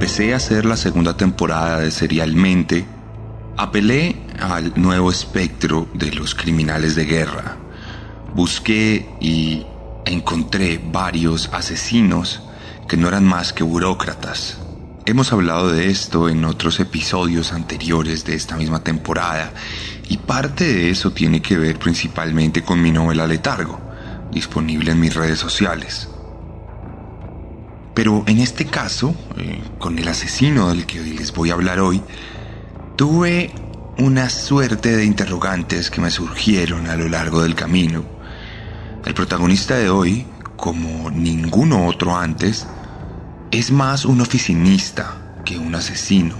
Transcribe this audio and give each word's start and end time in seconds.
Empecé 0.00 0.32
a 0.32 0.38
hacer 0.38 0.64
la 0.64 0.78
segunda 0.78 1.14
temporada 1.14 1.80
de 1.80 1.90
Serialmente, 1.90 2.86
apelé 3.58 4.16
al 4.40 4.72
nuevo 4.80 5.10
espectro 5.10 5.88
de 5.92 6.10
los 6.10 6.34
criminales 6.34 6.94
de 6.94 7.04
guerra. 7.04 7.58
Busqué 8.34 9.10
y 9.20 9.66
encontré 10.06 10.80
varios 10.82 11.50
asesinos 11.52 12.40
que 12.88 12.96
no 12.96 13.08
eran 13.08 13.26
más 13.26 13.52
que 13.52 13.62
burócratas. 13.62 14.56
Hemos 15.04 15.34
hablado 15.34 15.70
de 15.70 15.90
esto 15.90 16.30
en 16.30 16.46
otros 16.46 16.80
episodios 16.80 17.52
anteriores 17.52 18.24
de 18.24 18.36
esta 18.36 18.56
misma 18.56 18.82
temporada 18.82 19.52
y 20.08 20.16
parte 20.16 20.64
de 20.64 20.88
eso 20.88 21.10
tiene 21.10 21.42
que 21.42 21.58
ver 21.58 21.78
principalmente 21.78 22.62
con 22.62 22.80
mi 22.80 22.90
novela 22.90 23.26
Letargo, 23.26 23.78
disponible 24.32 24.92
en 24.92 25.00
mis 25.00 25.14
redes 25.14 25.38
sociales. 25.38 26.09
Pero 28.00 28.24
en 28.26 28.38
este 28.38 28.64
caso, 28.64 29.14
eh, 29.36 29.62
con 29.78 29.98
el 29.98 30.08
asesino 30.08 30.70
del 30.70 30.86
que 30.86 31.02
les 31.02 31.34
voy 31.34 31.50
a 31.50 31.52
hablar 31.52 31.80
hoy, 31.80 32.00
tuve 32.96 33.50
una 33.98 34.30
suerte 34.30 34.96
de 34.96 35.04
interrogantes 35.04 35.90
que 35.90 36.00
me 36.00 36.10
surgieron 36.10 36.86
a 36.86 36.96
lo 36.96 37.10
largo 37.10 37.42
del 37.42 37.54
camino. 37.54 38.02
El 39.04 39.12
protagonista 39.12 39.76
de 39.76 39.90
hoy, 39.90 40.26
como 40.56 41.10
ninguno 41.10 41.86
otro 41.86 42.16
antes, 42.16 42.66
es 43.50 43.70
más 43.70 44.06
un 44.06 44.22
oficinista 44.22 45.42
que 45.44 45.58
un 45.58 45.74
asesino. 45.74 46.36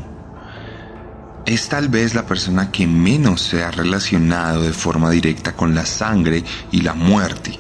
Es 1.44 1.68
tal 1.68 1.90
vez 1.90 2.14
la 2.14 2.24
persona 2.24 2.70
que 2.70 2.86
menos 2.86 3.42
se 3.42 3.62
ha 3.62 3.70
relacionado 3.70 4.62
de 4.62 4.72
forma 4.72 5.10
directa 5.10 5.52
con 5.52 5.74
la 5.74 5.84
sangre 5.84 6.42
y 6.72 6.80
la 6.80 6.94
muerte 6.94 7.58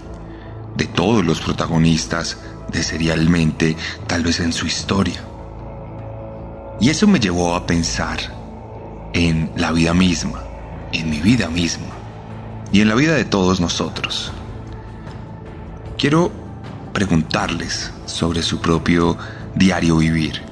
de 0.74 0.86
todos 0.86 1.22
los 1.22 1.42
protagonistas 1.42 2.38
de 2.70 2.82
serialmente, 2.82 3.76
tal 4.06 4.22
vez 4.22 4.40
en 4.40 4.52
su 4.52 4.66
historia. 4.66 5.22
Y 6.80 6.88
eso 6.88 7.06
me 7.06 7.20
llevó 7.20 7.54
a 7.54 7.66
pensar 7.66 8.18
en 9.12 9.50
la 9.56 9.72
vida 9.72 9.92
misma, 9.92 10.42
en 10.92 11.10
mi 11.10 11.20
vida 11.20 11.48
misma 11.48 11.88
y 12.72 12.80
en 12.80 12.88
la 12.88 12.94
vida 12.94 13.14
de 13.14 13.24
todos 13.24 13.60
nosotros. 13.60 14.32
Quiero 15.98 16.32
preguntarles 16.92 17.92
sobre 18.06 18.42
su 18.42 18.60
propio 18.60 19.18
diario 19.54 19.98
vivir. 19.98 20.42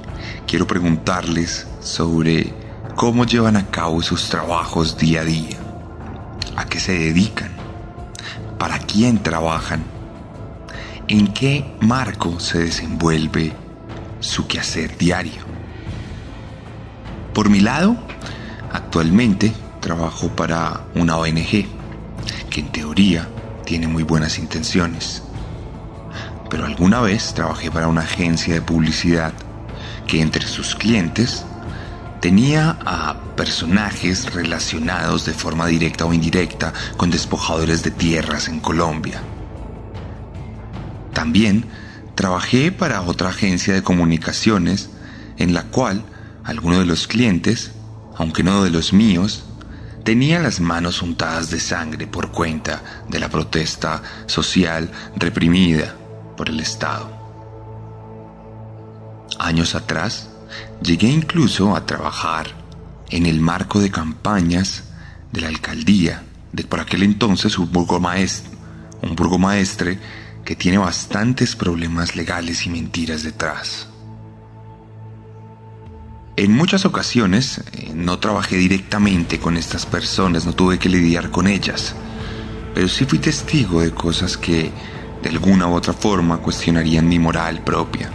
Quiero 0.45 0.67
preguntarles 0.67 1.67
sobre 1.79 2.53
cómo 2.95 3.25
llevan 3.25 3.55
a 3.55 3.67
cabo 3.67 4.01
sus 4.01 4.29
trabajos 4.29 4.97
día 4.97 5.21
a 5.21 5.25
día, 5.25 5.57
a 6.55 6.65
qué 6.65 6.79
se 6.79 6.93
dedican, 6.93 7.51
para 8.57 8.77
quién 8.79 9.23
trabajan 9.23 9.83
en 11.09 11.33
qué 11.33 11.65
marco 11.81 12.39
se 12.39 12.59
desenvuelve 12.59 13.51
su 14.19 14.45
quehacer 14.45 14.95
diario. 14.95 15.41
Por 17.33 17.49
mi 17.49 17.61
lado, 17.61 17.97
actualmente 18.71 19.51
trabajo 19.79 20.29
para 20.29 20.81
una 20.93 21.17
ONG 21.17 21.65
que 22.51 22.59
en 22.59 22.71
teoría 22.71 23.27
tiene 23.65 23.87
muy 23.87 24.03
buenas 24.03 24.37
intenciones. 24.37 25.23
Pero 26.47 26.65
alguna 26.65 27.01
vez 27.01 27.33
trabajé 27.33 27.71
para 27.71 27.87
una 27.87 28.01
agencia 28.01 28.53
de 28.53 28.61
publicidad 28.61 29.33
que 30.05 30.21
entre 30.21 30.45
sus 30.45 30.75
clientes 30.75 31.43
tenía 32.21 32.77
a 32.85 33.15
personajes 33.35 34.31
relacionados 34.31 35.25
de 35.25 35.33
forma 35.33 35.65
directa 35.65 36.05
o 36.05 36.13
indirecta 36.13 36.71
con 36.97 37.09
despojadores 37.09 37.81
de 37.81 37.91
tierras 37.91 38.47
en 38.47 38.59
Colombia 38.59 39.23
también 41.19 41.65
trabajé 42.15 42.71
para 42.71 43.01
otra 43.01 43.27
agencia 43.27 43.73
de 43.73 43.83
comunicaciones 43.83 44.89
en 45.35 45.53
la 45.53 45.63
cual 45.63 46.05
alguno 46.45 46.79
de 46.79 46.85
los 46.85 47.07
clientes, 47.07 47.71
aunque 48.15 48.41
no 48.41 48.63
de 48.63 48.69
los 48.69 48.93
míos, 48.93 49.43
tenía 50.05 50.39
las 50.39 50.61
manos 50.61 51.01
untadas 51.01 51.49
de 51.49 51.59
sangre 51.59 52.07
por 52.07 52.31
cuenta 52.31 53.03
de 53.09 53.19
la 53.19 53.27
protesta 53.27 54.01
social 54.27 54.89
reprimida 55.17 55.93
por 56.37 56.47
el 56.47 56.61
Estado. 56.61 57.11
Años 59.37 59.75
atrás, 59.75 60.29
llegué 60.81 61.09
incluso 61.09 61.75
a 61.75 61.85
trabajar 61.85 62.47
en 63.09 63.25
el 63.25 63.41
marco 63.41 63.81
de 63.81 63.91
campañas 63.91 64.85
de 65.33 65.41
la 65.41 65.49
alcaldía 65.49 66.23
de 66.53 66.63
por 66.63 66.79
aquel 66.79 67.03
entonces 67.03 67.59
un 67.59 67.69
burgomaestre, 67.73 68.57
un 69.01 69.17
burgomaestre 69.17 69.99
que 70.45 70.55
tiene 70.55 70.77
bastantes 70.77 71.55
problemas 71.55 72.15
legales 72.15 72.65
y 72.65 72.69
mentiras 72.69 73.23
detrás. 73.23 73.87
En 76.35 76.53
muchas 76.53 76.85
ocasiones 76.85 77.61
eh, 77.73 77.91
no 77.93 78.19
trabajé 78.19 78.55
directamente 78.55 79.39
con 79.39 79.57
estas 79.57 79.85
personas, 79.85 80.45
no 80.45 80.53
tuve 80.53 80.79
que 80.79 80.87
lidiar 80.87 81.31
con 81.31 81.47
ellas, 81.47 81.95
pero 82.73 82.87
sí 82.87 83.05
fui 83.05 83.19
testigo 83.19 83.81
de 83.81 83.91
cosas 83.91 84.37
que 84.37 84.71
de 85.21 85.29
alguna 85.29 85.67
u 85.67 85.73
otra 85.73 85.93
forma 85.93 86.37
cuestionarían 86.37 87.09
mi 87.09 87.19
moral 87.19 87.61
propia. 87.63 88.09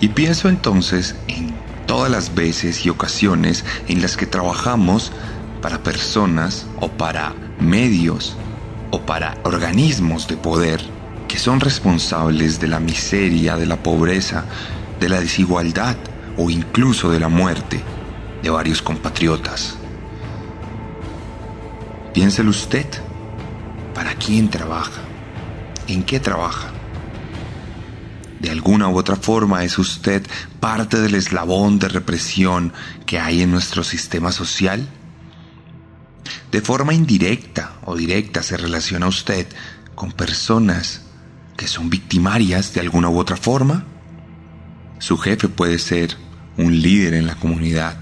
Y 0.00 0.08
pienso 0.08 0.48
entonces 0.48 1.16
en 1.28 1.54
todas 1.86 2.10
las 2.10 2.34
veces 2.34 2.86
y 2.86 2.88
ocasiones 2.88 3.64
en 3.88 4.00
las 4.00 4.16
que 4.16 4.24
trabajamos 4.24 5.12
para 5.60 5.82
personas 5.82 6.66
o 6.80 6.88
para 6.88 7.34
medios 7.60 8.36
o 8.90 9.00
para 9.00 9.38
organismos 9.44 10.26
de 10.26 10.36
poder 10.36 10.80
que 11.28 11.38
son 11.38 11.60
responsables 11.60 12.58
de 12.58 12.68
la 12.68 12.80
miseria, 12.80 13.56
de 13.56 13.66
la 13.66 13.76
pobreza, 13.76 14.44
de 14.98 15.08
la 15.08 15.20
desigualdad 15.20 15.96
o 16.36 16.50
incluso 16.50 17.10
de 17.10 17.20
la 17.20 17.28
muerte 17.28 17.82
de 18.42 18.50
varios 18.50 18.82
compatriotas. 18.82 19.76
Piénselo 22.12 22.50
usted, 22.50 22.86
¿para 23.94 24.14
quién 24.14 24.50
trabaja? 24.50 25.02
¿En 25.86 26.02
qué 26.02 26.18
trabaja? 26.18 26.68
De 28.40 28.50
alguna 28.50 28.88
u 28.88 28.98
otra 28.98 29.16
forma 29.16 29.64
es 29.64 29.78
usted 29.78 30.26
parte 30.58 31.00
del 31.00 31.14
eslabón 31.14 31.78
de 31.78 31.88
represión 31.88 32.72
que 33.06 33.20
hay 33.20 33.42
en 33.42 33.50
nuestro 33.50 33.84
sistema 33.84 34.32
social 34.32 34.88
de 36.50 36.60
forma 36.60 36.94
indirecta 36.94 37.78
o 37.84 37.96
directa 37.96 38.42
se 38.42 38.56
relaciona 38.56 39.06
usted 39.06 39.46
con 39.94 40.12
personas 40.12 41.02
que 41.56 41.68
son 41.68 41.90
victimarias 41.90 42.72
de 42.72 42.80
alguna 42.80 43.08
u 43.08 43.18
otra 43.18 43.36
forma. 43.36 43.84
Su 44.98 45.18
jefe 45.18 45.48
puede 45.48 45.78
ser 45.78 46.16
un 46.56 46.80
líder 46.80 47.14
en 47.14 47.26
la 47.26 47.34
comunidad 47.34 47.98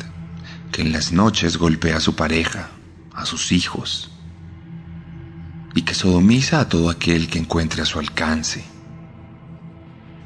que 0.73 0.83
en 0.83 0.93
las 0.93 1.13
noches 1.13 1.57
golpea 1.57 1.97
a 1.97 2.01
su 2.01 2.15
pareja, 2.15 2.71
a 3.15 3.27
sus 3.27 3.53
hijos, 3.53 4.11
y 5.75 5.83
que 5.83 5.95
sodomiza 5.95 6.61
a 6.61 6.69
todo 6.69 6.89
aquel 6.91 7.29
que 7.29 7.39
encuentre 7.39 7.83
a 7.83 7.87
su 7.87 7.99
alcance. 7.99 8.65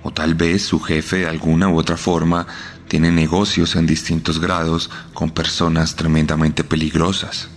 O 0.03 0.13
tal 0.13 0.35
vez 0.35 0.63
su 0.65 0.81
jefe 0.81 1.19
de 1.19 1.29
alguna 1.29 1.69
u 1.69 1.79
otra 1.79 1.97
forma 1.97 2.47
tiene 2.89 3.11
negocios 3.11 3.77
en 3.77 3.87
distintos 3.87 4.41
grados 4.41 4.91
con 5.15 5.31
personas 5.31 5.97
tremendamente 5.97 6.65
peligrosas 6.65 7.49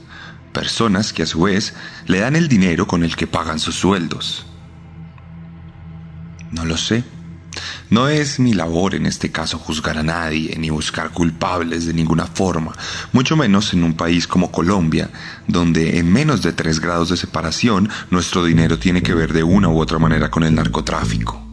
personas 0.56 1.12
que 1.12 1.24
a 1.24 1.26
su 1.28 1.42
vez 1.42 1.76
le 2.08 2.20
dan 2.20 2.36
el 2.36 2.48
dinero 2.48 2.88
con 2.88 3.04
el 3.04 3.16
que 3.16 3.28
pagan 3.28 3.60
sus 3.60 3.76
sueldos. 3.76 4.46
No 6.52 6.66
lo 6.66 6.78
sé. 6.78 7.04
No 7.90 8.08
es 8.08 8.40
mi 8.40 8.54
labor 8.54 8.96
en 8.96 9.06
este 9.06 9.32
caso 9.32 9.60
juzgar 9.60 9.98
a 9.98 10.04
nadie 10.04 10.58
ni 10.58 10.70
buscar 10.70 11.12
culpables 11.12 11.86
de 11.86 11.94
ninguna 11.94 12.26
forma, 12.26 12.74
mucho 13.14 13.36
menos 13.38 13.74
en 13.74 13.84
un 13.84 13.94
país 13.94 14.28
como 14.28 14.52
Colombia, 14.52 15.10
donde 15.48 16.00
en 16.00 16.12
menos 16.12 16.42
de 16.42 16.54
tres 16.54 16.80
grados 16.80 17.10
de 17.10 17.18
separación 17.18 17.90
nuestro 18.10 18.44
dinero 18.44 18.80
tiene 18.80 19.04
que 19.04 19.14
ver 19.14 19.34
de 19.34 19.44
una 19.44 19.70
u 19.70 19.80
otra 19.80 20.00
manera 20.00 20.32
con 20.32 20.44
el 20.44 20.56
narcotráfico. 20.56 21.48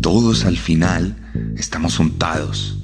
Todos 0.00 0.44
al 0.44 0.58
final 0.58 1.54
estamos 1.56 1.98
untados, 1.98 2.78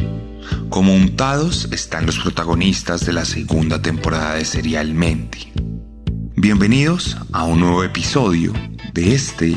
como 0.68 0.94
untados 0.94 1.68
están 1.72 2.06
los 2.06 2.18
protagonistas 2.18 3.04
de 3.06 3.12
la 3.12 3.24
segunda 3.24 3.80
temporada 3.80 4.34
de 4.34 4.44
Serialmente. 4.44 5.52
Bienvenidos 6.36 7.16
a 7.32 7.44
un 7.44 7.60
nuevo 7.60 7.84
episodio 7.84 8.52
de 8.92 9.14
este 9.14 9.56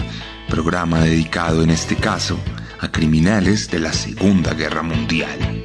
programa 0.49 1.01
dedicado 1.01 1.63
en 1.63 1.69
este 1.69 1.95
caso 1.95 2.39
a 2.79 2.91
criminales 2.91 3.69
de 3.69 3.79
la 3.79 3.93
Segunda 3.93 4.53
Guerra 4.53 4.81
Mundial. 4.81 5.63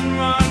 Y 0.00 0.18
hoy, 0.18 0.49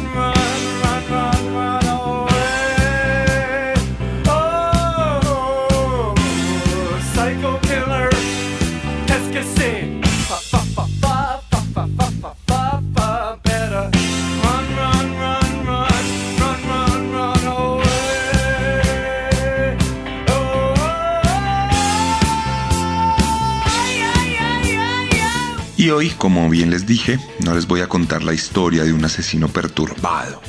como 26.19 26.49
bien 26.49 26.69
les 26.69 26.85
dije, 26.85 27.17
no 27.39 27.55
les 27.55 27.65
voy 27.65 27.79
a 27.79 27.87
contar 27.87 28.23
la 28.23 28.33
historia 28.33 28.83
de 28.83 28.91
un 28.91 29.03
asesino 29.05 29.47
perturbado. 29.47 30.41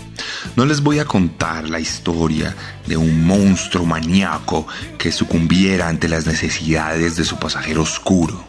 No 0.56 0.67
les 0.67 0.82
voy 0.82 0.99
a 0.99 1.05
contar 1.05 1.70
la 1.70 1.78
historia 1.78 2.55
de 2.87 2.96
un 2.96 3.25
monstruo 3.25 3.87
maníaco 3.87 4.67
que 4.99 5.12
sucumbiera 5.12 5.88
ante 5.88 6.08
las 6.08 6.26
necesidades 6.26 7.17
de 7.17 7.25
su 7.25 7.38
pasajero 7.38 7.82
oscuro. 7.82 8.44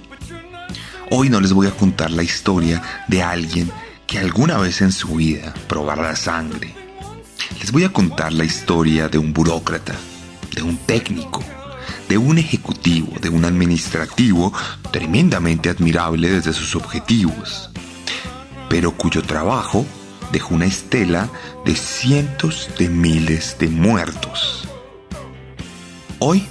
Hoy 1.12 1.30
no 1.30 1.40
les 1.40 1.54
voy 1.54 1.68
a 1.68 1.72
contar 1.72 2.10
la 2.10 2.24
historia 2.24 2.82
de 3.08 3.22
alguien 3.22 3.72
que 4.08 4.18
alguna 4.18 4.58
vez 4.58 4.82
en 4.82 4.92
su 4.92 5.16
vida 5.16 5.54
probara 5.68 6.02
la 6.02 6.16
sangre. 6.16 6.74
Les 7.60 7.72
voy 7.72 7.84
a 7.84 7.94
contar 7.94 8.34
la 8.34 8.46
historia 8.46 9.08
de 9.08 9.20
un 9.20 9.32
burócrata, 9.32 9.94
de 10.56 10.64
un 10.64 10.76
técnico, 10.76 11.44
de 12.12 12.18
un 12.18 12.38
ejecutivo, 12.38 13.18
de 13.22 13.30
un 13.30 13.46
administrativo 13.46 14.52
tremendamente 14.92 15.70
admirable 15.70 16.30
desde 16.30 16.52
sus 16.52 16.76
objetivos, 16.76 17.70
pero 18.68 18.92
cuyo 18.92 19.22
trabajo 19.22 19.86
dejó 20.34 20.56
una 20.56 20.66
estela 20.66 21.30
de 21.64 21.74
cientos 21.74 22.70
de 22.78 22.90
miles 22.90 23.56
de 23.60 23.70
muertos. 23.70 24.68
Hoy 26.20 26.46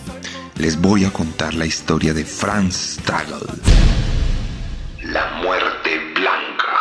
les 0.57 0.81
voy 0.81 1.05
a 1.05 1.13
contar 1.13 1.53
la 1.53 1.67
historia 1.67 2.15
de 2.15 2.25
Franz 2.25 2.97
Stagel. 2.99 3.47
La 5.03 5.43
muerte 5.43 5.91
blanca. 6.15 6.79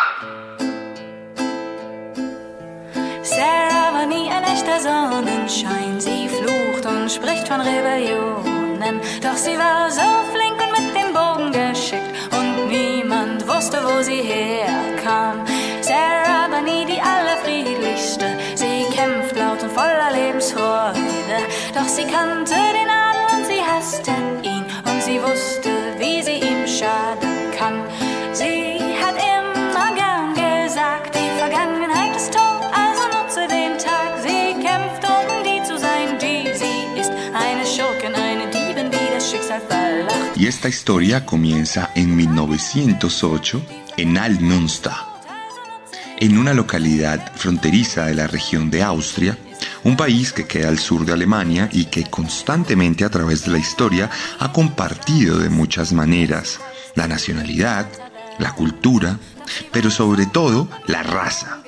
Sarah. 3.24 3.80
Rennen. 8.80 9.02
Doch 9.22 9.36
sie 9.36 9.58
war 9.58 9.90
so 9.92 10.02
flink 10.32 10.58
und 10.62 10.72
mit 10.72 10.96
dem 10.96 11.14
Bogen 11.14 11.52
geschickt 11.52 12.14
und 12.32 12.70
niemand 12.70 13.48
wusste, 13.48 13.80
wo 13.84 14.02
sie 14.02 14.22
herkam. 14.22 15.46
Sarah 15.82 16.62
nie 16.62 16.86
die 16.86 17.02
allerfriedlichste. 17.02 18.38
Sie 18.56 18.86
kämpft 18.96 19.36
laut 19.36 19.62
und 19.64 19.72
voller 19.72 20.12
Lebensfreude. 20.14 21.40
Doch 21.74 21.88
sie 21.88 22.06
kannte 22.06 22.56
den 22.56 22.90
Adel 22.90 23.26
und 23.36 23.46
sie 23.46 23.62
hasste 23.62 24.12
ihn 24.44 24.66
und 24.86 25.02
sie 25.02 25.22
wusste, 25.22 25.69
esta 40.60 40.68
historia 40.68 41.26
comienza 41.26 41.92
en 41.96 42.14
1908 42.18 43.66
en 43.96 44.18
Almünster, 44.18 44.92
en 46.18 46.38
una 46.38 46.54
localidad 46.54 47.32
fronteriza 47.38 48.08
de 48.08 48.16
la 48.16 48.28
región 48.28 48.70
de 48.70 48.84
Austria, 48.84 49.38
un 49.86 49.96
país 49.96 50.34
que 50.34 50.48
queda 50.48 50.68
al 50.68 50.78
sur 50.78 51.06
de 51.06 51.14
Alemania 51.14 51.70
y 51.72 51.86
que 51.86 52.04
constantemente 52.04 53.06
a 53.06 53.10
través 53.10 53.46
de 53.46 53.52
la 53.52 53.58
historia 53.58 54.10
ha 54.38 54.52
compartido 54.52 55.38
de 55.38 55.48
muchas 55.48 55.94
maneras 55.94 56.60
la 56.94 57.08
nacionalidad, 57.08 57.88
la 58.38 58.52
cultura, 58.52 59.18
pero 59.72 59.90
sobre 59.90 60.26
todo 60.26 60.68
la 60.88 61.04
raza. 61.04 61.64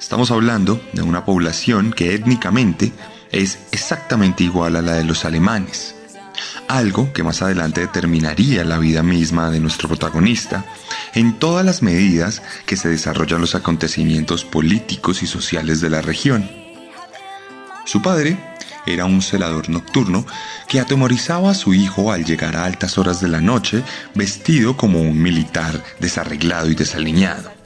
Estamos 0.00 0.32
hablando 0.32 0.84
de 0.92 1.02
una 1.02 1.24
población 1.24 1.92
que 1.92 2.12
étnicamente 2.16 2.92
es 3.30 3.60
exactamente 3.70 4.42
igual 4.42 4.74
a 4.74 4.82
la 4.82 4.94
de 4.94 5.04
los 5.04 5.24
alemanes 5.24 5.94
algo 6.68 7.12
que 7.12 7.22
más 7.22 7.42
adelante 7.42 7.80
determinaría 7.80 8.64
la 8.64 8.78
vida 8.78 9.02
misma 9.02 9.50
de 9.50 9.60
nuestro 9.60 9.88
protagonista 9.88 10.64
en 11.14 11.38
todas 11.38 11.64
las 11.64 11.82
medidas 11.82 12.42
que 12.66 12.76
se 12.76 12.88
desarrollan 12.88 13.40
los 13.40 13.54
acontecimientos 13.54 14.44
políticos 14.44 15.22
y 15.22 15.26
sociales 15.26 15.80
de 15.80 15.90
la 15.90 16.02
región. 16.02 16.50
Su 17.84 18.00
padre 18.02 18.38
era 18.86 19.04
un 19.04 19.22
celador 19.22 19.68
nocturno 19.68 20.26
que 20.68 20.80
atemorizaba 20.80 21.50
a 21.50 21.54
su 21.54 21.74
hijo 21.74 22.12
al 22.12 22.24
llegar 22.24 22.56
a 22.56 22.64
altas 22.64 22.98
horas 22.98 23.20
de 23.20 23.28
la 23.28 23.40
noche 23.40 23.82
vestido 24.14 24.76
como 24.76 25.00
un 25.00 25.20
militar 25.20 25.82
desarreglado 26.00 26.68
y 26.68 26.74
desaliñado 26.74 27.61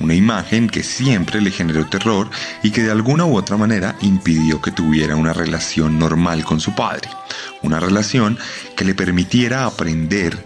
una 0.00 0.14
imagen 0.14 0.68
que 0.68 0.82
siempre 0.82 1.40
le 1.40 1.50
generó 1.50 1.86
terror 1.86 2.30
y 2.62 2.70
que 2.70 2.82
de 2.82 2.90
alguna 2.90 3.24
u 3.24 3.36
otra 3.36 3.56
manera 3.56 3.96
impidió 4.00 4.60
que 4.62 4.70
tuviera 4.70 5.16
una 5.16 5.32
relación 5.32 5.98
normal 5.98 6.44
con 6.44 6.60
su 6.60 6.74
padre, 6.74 7.08
una 7.62 7.80
relación 7.80 8.38
que 8.76 8.84
le 8.84 8.94
permitiera 8.94 9.66
aprender 9.66 10.38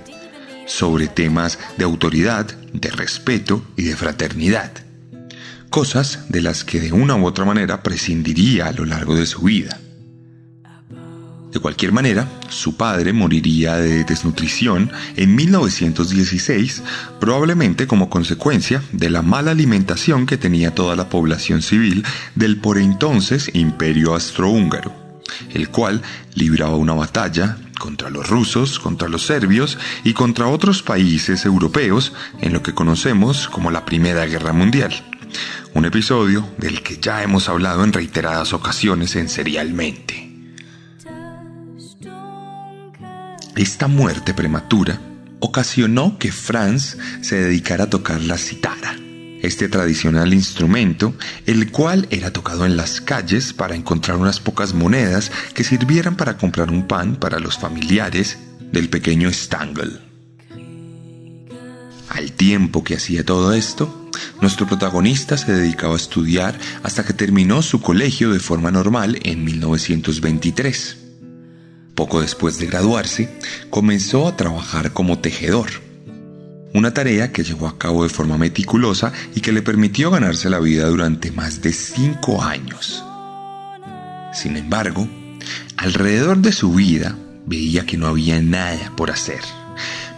sobre 0.66 1.08
temas 1.08 1.58
de 1.76 1.84
autoridad, 1.84 2.46
de 2.72 2.90
respeto 2.90 3.64
y 3.76 3.82
de 3.82 3.96
fraternidad, 3.96 4.72
cosas 5.70 6.20
de 6.28 6.42
las 6.42 6.64
que 6.64 6.80
de 6.80 6.92
una 6.92 7.16
u 7.16 7.26
otra 7.26 7.44
manera 7.44 7.82
prescindiría 7.82 8.68
a 8.68 8.72
lo 8.72 8.84
largo 8.84 9.14
de 9.14 9.26
su 9.26 9.42
vida. 9.42 9.78
De 11.52 11.60
cualquier 11.60 11.92
manera, 11.92 12.26
su 12.48 12.78
padre 12.78 13.12
moriría 13.12 13.76
de 13.76 14.04
desnutrición 14.04 14.90
en 15.16 15.34
1916, 15.34 16.82
probablemente 17.20 17.86
como 17.86 18.08
consecuencia 18.08 18.82
de 18.92 19.10
la 19.10 19.20
mala 19.20 19.50
alimentación 19.50 20.24
que 20.24 20.38
tenía 20.38 20.74
toda 20.74 20.96
la 20.96 21.10
población 21.10 21.60
civil 21.60 22.06
del 22.34 22.56
por 22.56 22.78
entonces 22.78 23.50
Imperio 23.52 24.14
Austrohúngaro, 24.14 24.94
el 25.52 25.68
cual 25.68 26.00
libraba 26.34 26.76
una 26.76 26.94
batalla 26.94 27.58
contra 27.78 28.08
los 28.08 28.30
rusos, 28.30 28.78
contra 28.78 29.10
los 29.10 29.26
serbios 29.26 29.76
y 30.04 30.14
contra 30.14 30.46
otros 30.46 30.82
países 30.82 31.44
europeos 31.44 32.14
en 32.40 32.54
lo 32.54 32.62
que 32.62 32.72
conocemos 32.72 33.48
como 33.50 33.70
la 33.70 33.84
Primera 33.84 34.24
Guerra 34.24 34.54
Mundial. 34.54 34.94
Un 35.74 35.84
episodio 35.84 36.48
del 36.56 36.82
que 36.82 36.96
ya 36.96 37.22
hemos 37.22 37.50
hablado 37.50 37.84
en 37.84 37.92
reiteradas 37.92 38.54
ocasiones 38.54 39.16
en 39.16 39.28
Serialmente. 39.28 40.31
Esta 43.56 43.86
muerte 43.86 44.32
prematura 44.32 44.98
ocasionó 45.38 46.18
que 46.18 46.32
Franz 46.32 46.96
se 47.20 47.36
dedicara 47.36 47.84
a 47.84 47.90
tocar 47.90 48.22
la 48.22 48.38
citara, 48.38 48.96
este 49.42 49.68
tradicional 49.68 50.32
instrumento, 50.32 51.14
el 51.44 51.70
cual 51.70 52.06
era 52.10 52.32
tocado 52.32 52.64
en 52.64 52.78
las 52.78 53.02
calles 53.02 53.52
para 53.52 53.74
encontrar 53.74 54.16
unas 54.16 54.40
pocas 54.40 54.72
monedas 54.72 55.30
que 55.52 55.64
sirvieran 55.64 56.16
para 56.16 56.38
comprar 56.38 56.70
un 56.70 56.88
pan 56.88 57.16
para 57.16 57.40
los 57.40 57.58
familiares 57.58 58.38
del 58.72 58.88
pequeño 58.88 59.30
Stangl. 59.30 60.00
Al 62.08 62.32
tiempo 62.32 62.82
que 62.84 62.94
hacía 62.94 63.24
todo 63.24 63.52
esto, 63.52 64.10
nuestro 64.40 64.66
protagonista 64.66 65.36
se 65.36 65.52
dedicaba 65.52 65.92
a 65.92 65.98
estudiar 65.98 66.58
hasta 66.82 67.04
que 67.04 67.12
terminó 67.12 67.60
su 67.60 67.82
colegio 67.82 68.32
de 68.32 68.40
forma 68.40 68.70
normal 68.70 69.18
en 69.24 69.44
1923. 69.44 71.01
Poco 71.94 72.20
después 72.20 72.58
de 72.58 72.66
graduarse, 72.66 73.28
comenzó 73.70 74.28
a 74.28 74.36
trabajar 74.36 74.92
como 74.92 75.18
tejedor, 75.18 75.70
una 76.74 76.94
tarea 76.94 77.32
que 77.32 77.44
llevó 77.44 77.68
a 77.68 77.78
cabo 77.78 78.02
de 78.02 78.08
forma 78.08 78.38
meticulosa 78.38 79.12
y 79.34 79.40
que 79.40 79.52
le 79.52 79.62
permitió 79.62 80.10
ganarse 80.10 80.48
la 80.48 80.58
vida 80.58 80.86
durante 80.86 81.30
más 81.30 81.60
de 81.60 81.72
cinco 81.72 82.42
años. 82.42 83.04
Sin 84.32 84.56
embargo, 84.56 85.06
Alrededor 85.76 86.38
de 86.38 86.52
su 86.52 86.72
vida 86.72 87.18
veía 87.44 87.84
que 87.84 87.96
no 87.96 88.06
había 88.06 88.40
nada 88.40 88.92
por 88.96 89.10
hacer. 89.10 89.40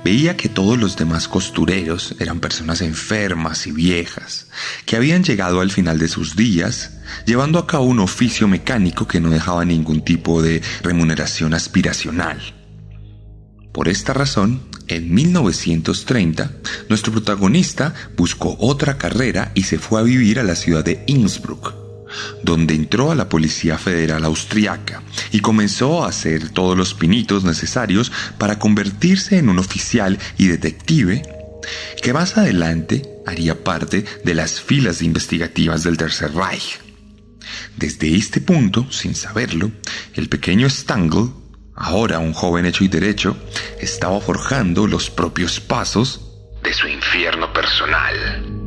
Veía 0.04 0.36
que 0.36 0.50
todos 0.50 0.78
los 0.78 0.96
demás 0.96 1.28
costureros 1.28 2.14
eran 2.20 2.38
personas 2.38 2.82
enfermas 2.82 3.66
y 3.66 3.72
viejas, 3.72 4.48
que 4.84 4.96
habían 4.96 5.24
llegado 5.24 5.60
al 5.60 5.70
final 5.70 5.98
de 5.98 6.08
sus 6.08 6.36
días, 6.36 6.98
llevando 7.24 7.58
a 7.58 7.66
cabo 7.66 7.84
un 7.84 8.00
oficio 8.00 8.46
mecánico 8.46 9.08
que 9.08 9.18
no 9.18 9.30
dejaba 9.30 9.64
ningún 9.64 10.04
tipo 10.04 10.42
de 10.42 10.60
remuneración 10.82 11.54
aspiracional. 11.54 12.38
Por 13.72 13.88
esta 13.88 14.12
razón, 14.12 14.60
en 14.88 15.12
1930, 15.14 16.50
nuestro 16.90 17.10
protagonista 17.10 17.94
buscó 18.14 18.56
otra 18.60 18.98
carrera 18.98 19.52
y 19.54 19.62
se 19.62 19.78
fue 19.78 20.00
a 20.00 20.04
vivir 20.04 20.38
a 20.38 20.44
la 20.44 20.54
ciudad 20.54 20.84
de 20.84 21.02
Innsbruck, 21.06 21.83
donde 22.42 22.74
entró 22.74 23.10
a 23.10 23.14
la 23.14 23.28
Policía 23.28 23.78
Federal 23.78 24.24
Austriaca 24.24 25.02
y 25.32 25.40
comenzó 25.40 26.04
a 26.04 26.08
hacer 26.08 26.50
todos 26.50 26.76
los 26.76 26.94
pinitos 26.94 27.44
necesarios 27.44 28.12
para 28.38 28.58
convertirse 28.58 29.38
en 29.38 29.48
un 29.48 29.58
oficial 29.58 30.18
y 30.38 30.46
detective 30.46 31.22
que 32.02 32.12
más 32.12 32.36
adelante 32.36 33.02
haría 33.26 33.64
parte 33.64 34.04
de 34.24 34.34
las 34.34 34.60
filas 34.60 35.02
investigativas 35.02 35.82
del 35.82 35.96
Tercer 35.96 36.34
Reich. 36.34 36.80
Desde 37.76 38.14
este 38.14 38.40
punto, 38.40 38.90
sin 38.90 39.14
saberlo, 39.14 39.70
el 40.14 40.28
pequeño 40.28 40.68
Stangl, 40.68 41.32
ahora 41.74 42.18
un 42.18 42.32
joven 42.32 42.66
hecho 42.66 42.84
y 42.84 42.88
derecho, 42.88 43.36
estaba 43.80 44.20
forjando 44.20 44.86
los 44.86 45.10
propios 45.10 45.60
pasos 45.60 46.20
de 46.62 46.72
su 46.72 46.88
infierno 46.88 47.52
personal. 47.52 48.63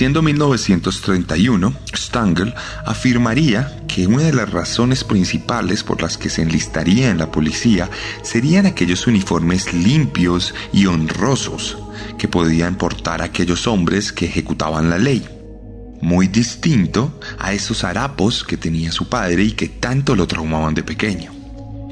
Siendo 0.00 0.22
1931, 0.22 1.74
Stangl 1.94 2.54
afirmaría 2.86 3.84
que 3.86 4.06
una 4.06 4.22
de 4.22 4.32
las 4.32 4.50
razones 4.50 5.04
principales 5.04 5.84
por 5.84 6.00
las 6.00 6.16
que 6.16 6.30
se 6.30 6.40
enlistaría 6.40 7.10
en 7.10 7.18
la 7.18 7.30
policía 7.30 7.90
serían 8.22 8.64
aquellos 8.64 9.06
uniformes 9.06 9.74
limpios 9.74 10.54
y 10.72 10.86
honrosos 10.86 11.76
que 12.16 12.28
podían 12.28 12.76
portar 12.76 13.20
aquellos 13.20 13.66
hombres 13.66 14.10
que 14.10 14.24
ejecutaban 14.24 14.88
la 14.88 14.96
ley. 14.96 15.22
Muy 16.00 16.28
distinto 16.28 17.20
a 17.38 17.52
esos 17.52 17.84
harapos 17.84 18.42
que 18.42 18.56
tenía 18.56 18.92
su 18.92 19.10
padre 19.10 19.42
y 19.42 19.52
que 19.52 19.68
tanto 19.68 20.16
lo 20.16 20.26
traumaban 20.26 20.72
de 20.72 20.82
pequeño. 20.82 21.39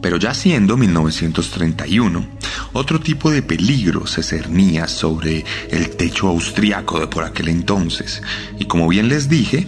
Pero 0.01 0.17
ya 0.17 0.35
siendo 0.35 0.77
1931, 0.77 2.27
otro 2.73 3.01
tipo 3.01 3.31
de 3.31 3.43
peligro 3.43 4.07
se 4.07 4.23
cernía 4.23 4.87
sobre 4.87 5.45
el 5.71 5.91
techo 5.91 6.29
austriaco 6.29 7.01
de 7.01 7.09
por 7.09 7.25
aquel 7.25 7.49
entonces, 7.49 8.23
y 8.59 8.67
como 8.67 8.89
bien 8.89 9.09
les 9.09 9.29
dije, 9.29 9.67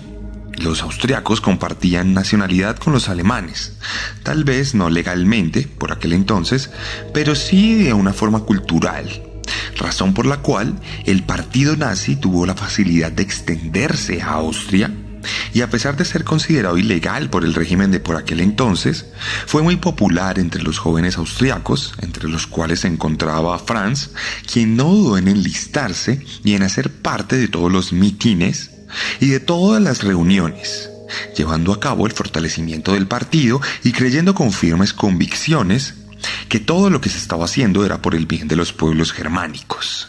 los 0.58 0.82
austriacos 0.82 1.40
compartían 1.40 2.12
nacionalidad 2.12 2.76
con 2.76 2.92
los 2.92 3.08
alemanes, 3.08 3.72
tal 4.22 4.44
vez 4.44 4.74
no 4.74 4.90
legalmente 4.90 5.62
por 5.62 5.92
aquel 5.92 6.12
entonces, 6.12 6.70
pero 7.12 7.34
sí 7.34 7.74
de 7.74 7.92
una 7.92 8.12
forma 8.12 8.40
cultural, 8.40 9.22
razón 9.76 10.14
por 10.14 10.26
la 10.26 10.38
cual 10.38 10.78
el 11.06 11.22
partido 11.22 11.76
nazi 11.76 12.16
tuvo 12.16 12.46
la 12.46 12.54
facilidad 12.54 13.10
de 13.10 13.22
extenderse 13.22 14.22
a 14.22 14.32
Austria 14.34 14.90
y 15.52 15.62
a 15.62 15.70
pesar 15.70 15.96
de 15.96 16.04
ser 16.04 16.24
considerado 16.24 16.78
ilegal 16.78 17.30
por 17.30 17.44
el 17.44 17.54
régimen 17.54 17.90
de 17.90 18.00
por 18.00 18.16
aquel 18.16 18.40
entonces, 18.40 19.06
fue 19.46 19.62
muy 19.62 19.76
popular 19.76 20.38
entre 20.38 20.62
los 20.62 20.78
jóvenes 20.78 21.16
austriacos, 21.16 21.94
entre 22.00 22.28
los 22.28 22.46
cuales 22.46 22.80
se 22.80 22.88
encontraba 22.88 23.58
Franz, 23.58 24.10
quien 24.50 24.76
no 24.76 24.84
dudó 24.84 25.18
en 25.18 25.28
enlistarse 25.28 26.24
y 26.44 26.54
en 26.54 26.62
hacer 26.62 26.90
parte 26.90 27.36
de 27.36 27.48
todos 27.48 27.70
los 27.70 27.92
mitines 27.92 28.70
y 29.20 29.28
de 29.28 29.40
todas 29.40 29.82
las 29.82 30.02
reuniones, 30.02 30.90
llevando 31.36 31.72
a 31.72 31.80
cabo 31.80 32.06
el 32.06 32.12
fortalecimiento 32.12 32.92
del 32.92 33.06
partido 33.06 33.60
y 33.84 33.92
creyendo 33.92 34.34
con 34.34 34.52
firmes 34.52 34.92
convicciones 34.92 35.94
que 36.48 36.60
todo 36.60 36.90
lo 36.90 37.00
que 37.00 37.08
se 37.08 37.18
estaba 37.18 37.46
haciendo 37.46 37.84
era 37.84 38.02
por 38.02 38.14
el 38.14 38.26
bien 38.26 38.48
de 38.48 38.56
los 38.56 38.72
pueblos 38.72 39.12
germánicos. 39.12 40.08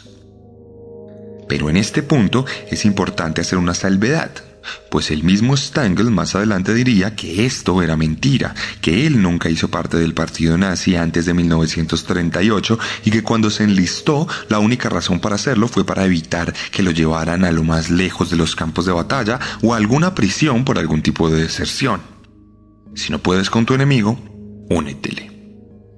Pero 1.48 1.70
en 1.70 1.77
este 1.77 2.01
punto 2.01 2.46
es 2.70 2.86
importante 2.86 3.41
hacer 3.41 3.58
una 3.58 3.74
salvedad 3.74 4.32
pues 4.89 5.12
el 5.12 5.24
mismo 5.24 5.56
Stengel 5.58 6.12
más 6.12 6.36
adelante 6.36 6.74
diría 6.74 7.15
que 7.15 7.46
esto 7.46 7.82
era 7.82 7.98
mentira, 7.98 8.53
que 8.82 9.08
él 9.08 9.22
nunca 9.22 9.50
hizo 9.50 9.70
parte 9.70 9.98
del 9.98 10.13
partido 10.13 10.58
nazi 10.58 10.96
antes 10.96 11.25
de 11.25 11.34
1938 11.34 12.80
y 13.06 13.12
que 13.12 13.24
cuando 13.24 13.50
se 13.50 13.63
enlistó 13.63 14.27
la 14.50 14.60
única 14.60 14.89
razón 14.89 15.20
para 15.20 15.36
hacerlo 15.36 15.68
fue 15.68 15.86
para 15.86 16.06
evitar 16.06 16.53
que 16.72 16.84
lo 16.84 16.91
llevaran 16.91 17.46
a 17.46 17.51
lo 17.51 17.63
más 17.63 17.89
lejos 17.89 18.30
de 18.30 18.38
los 18.38 18.56
campos 18.56 18.86
de 18.86 18.91
batalla 18.91 19.39
o 19.62 19.74
a 19.74 19.77
alguna 19.77 20.15
prisión 20.15 20.65
por 20.65 20.77
algún 20.77 21.01
tipo 21.01 21.30
de 21.30 21.41
deserción. 21.41 22.01
Si 22.96 23.12
no 23.12 23.20
puedes 23.20 23.50
con 23.50 23.65
tu 23.65 23.74
enemigo, 23.74 24.20
únetele. 24.70 25.32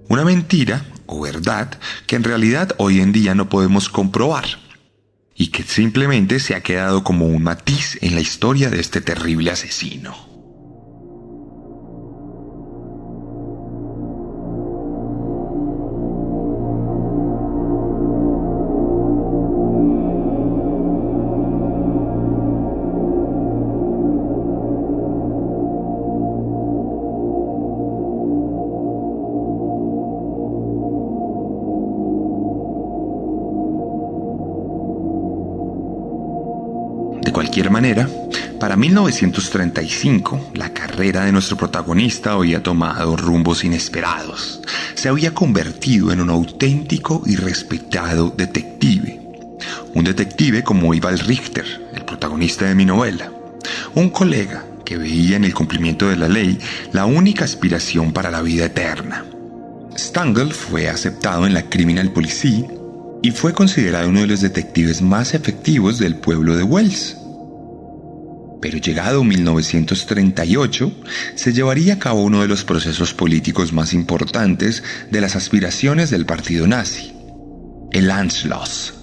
Una 0.09 0.23
mentira 0.23 0.85
o 1.05 1.21
verdad 1.21 1.79
que 2.05 2.15
en 2.15 2.23
realidad 2.23 2.75
hoy 2.77 2.99
en 2.99 3.11
día 3.11 3.35
no 3.35 3.49
podemos 3.49 3.89
comprobar 3.89 4.62
y 5.35 5.47
que 5.47 5.63
simplemente 5.63 6.39
se 6.39 6.55
ha 6.55 6.61
quedado 6.61 7.03
como 7.03 7.25
un 7.27 7.43
matiz 7.43 7.97
en 8.01 8.15
la 8.15 8.21
historia 8.21 8.69
de 8.69 8.79
este 8.79 9.01
terrible 9.01 9.51
asesino. 9.51 10.32
Cualquier 37.53 37.69
manera, 37.69 38.09
para 38.59 38.75
1935, 38.75 40.53
la 40.55 40.73
carrera 40.73 41.23
de 41.25 41.31
nuestro 41.31 41.55
protagonista 41.55 42.31
había 42.31 42.63
tomado 42.63 43.15
rumbos 43.15 43.63
inesperados. 43.63 44.59
Se 44.95 45.07
había 45.07 45.35
convertido 45.35 46.11
en 46.11 46.19
un 46.19 46.31
auténtico 46.31 47.21
y 47.27 47.35
respetado 47.35 48.33
detective. 48.35 49.21
Un 49.93 50.03
detective 50.03 50.63
como 50.63 50.95
Ival 50.95 51.19
Richter, 51.19 51.91
el 51.93 52.03
protagonista 52.05 52.65
de 52.65 52.73
mi 52.73 52.85
novela. 52.85 53.31
Un 53.93 54.09
colega 54.09 54.65
que 54.83 54.97
veía 54.97 55.35
en 55.35 55.43
el 55.43 55.53
cumplimiento 55.53 56.09
de 56.09 56.15
la 56.15 56.27
ley 56.27 56.57
la 56.91 57.05
única 57.05 57.45
aspiración 57.45 58.13
para 58.13 58.31
la 58.31 58.41
vida 58.41 58.65
eterna. 58.65 59.25
Stangl 59.95 60.51
fue 60.53 60.89
aceptado 60.89 61.45
en 61.45 61.53
la 61.53 61.69
Criminal 61.69 62.09
Police 62.09 62.65
y 63.21 63.29
fue 63.29 63.53
considerado 63.53 64.09
uno 64.09 64.21
de 64.21 64.27
los 64.27 64.41
detectives 64.41 65.03
más 65.03 65.35
efectivos 65.35 65.99
del 65.99 66.15
pueblo 66.15 66.57
de 66.57 66.63
Wells. 66.63 67.19
Pero 68.63 68.77
llegado 68.77 69.25
1938, 69.25 70.91
se 71.35 71.51
llevaría 71.51 71.95
a 71.95 71.99
cabo 71.99 72.23
uno 72.23 72.41
de 72.43 72.47
los 72.47 72.63
procesos 72.63 73.13
políticos 73.13 73.73
más 73.73 73.93
importantes 73.93 74.83
de 75.11 75.19
las 75.19 75.35
aspiraciones 75.35 76.09
del 76.11 76.25
partido 76.25 76.65
nazi, 76.65 77.11
el 77.91 78.09
Anschluss, 78.09 78.93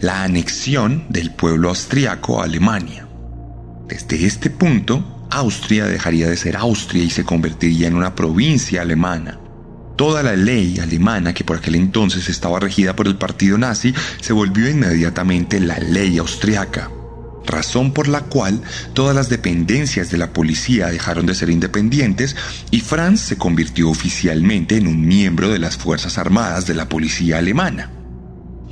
la 0.00 0.24
anexión 0.24 1.04
del 1.08 1.30
pueblo 1.30 1.68
austriaco 1.68 2.40
a 2.40 2.46
Alemania. 2.46 3.06
Desde 3.86 4.26
este 4.26 4.50
punto, 4.50 5.28
Austria 5.30 5.86
dejaría 5.86 6.28
de 6.28 6.36
ser 6.36 6.56
Austria 6.56 7.04
y 7.04 7.10
se 7.10 7.22
convertiría 7.22 7.86
en 7.86 7.94
una 7.94 8.16
provincia 8.16 8.82
alemana. 8.82 9.38
Toda 9.96 10.24
la 10.24 10.34
ley 10.34 10.80
alemana 10.80 11.32
que 11.32 11.44
por 11.44 11.58
aquel 11.58 11.76
entonces 11.76 12.28
estaba 12.28 12.58
regida 12.58 12.96
por 12.96 13.06
el 13.06 13.14
partido 13.14 13.56
nazi 13.56 13.94
se 14.20 14.32
volvió 14.32 14.68
inmediatamente 14.68 15.60
la 15.60 15.78
ley 15.78 16.18
austriaca 16.18 16.90
razón 17.46 17.92
por 17.92 18.08
la 18.08 18.22
cual 18.22 18.60
todas 18.94 19.14
las 19.14 19.28
dependencias 19.28 20.10
de 20.10 20.18
la 20.18 20.32
policía 20.32 20.88
dejaron 20.88 21.26
de 21.26 21.34
ser 21.34 21.50
independientes 21.50 22.36
y 22.70 22.80
Franz 22.80 23.20
se 23.20 23.36
convirtió 23.36 23.88
oficialmente 23.88 24.76
en 24.76 24.86
un 24.86 25.06
miembro 25.06 25.48
de 25.48 25.58
las 25.58 25.76
Fuerzas 25.76 26.18
Armadas 26.18 26.66
de 26.66 26.74
la 26.74 26.88
Policía 26.88 27.38
Alemana. 27.38 27.90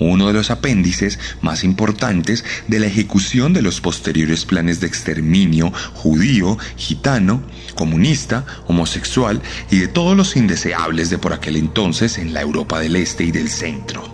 Uno 0.01 0.27
de 0.27 0.33
los 0.33 0.51
apéndices 0.51 1.21
más 1.41 1.63
importantes 1.63 2.45
de 2.67 2.81
la 2.81 2.87
ejecución 2.87 3.53
de 3.53 3.63
los 3.63 3.81
posteriores 3.81 4.45
planes 4.45 4.81
de 4.81 4.89
exterminio 4.89 5.73
judío, 5.95 6.59
gitano, 6.77 7.43
comunista, 7.77 8.45
homosexual 8.67 9.41
y 9.71 9.79
de 9.79 9.89
todos 9.89 10.17
los 10.17 10.37
indeseables 10.37 11.11
de 11.11 11.19
por 11.19 11.33
aquel 11.33 11.57
entonces 11.57 12.19
en 12.19 12.35
la 12.35 12.41
Europa 12.41 12.81
del 12.81 12.97
Este 12.97 13.25
y 13.25 13.31
del 13.31 13.49
Centro. 13.49 14.14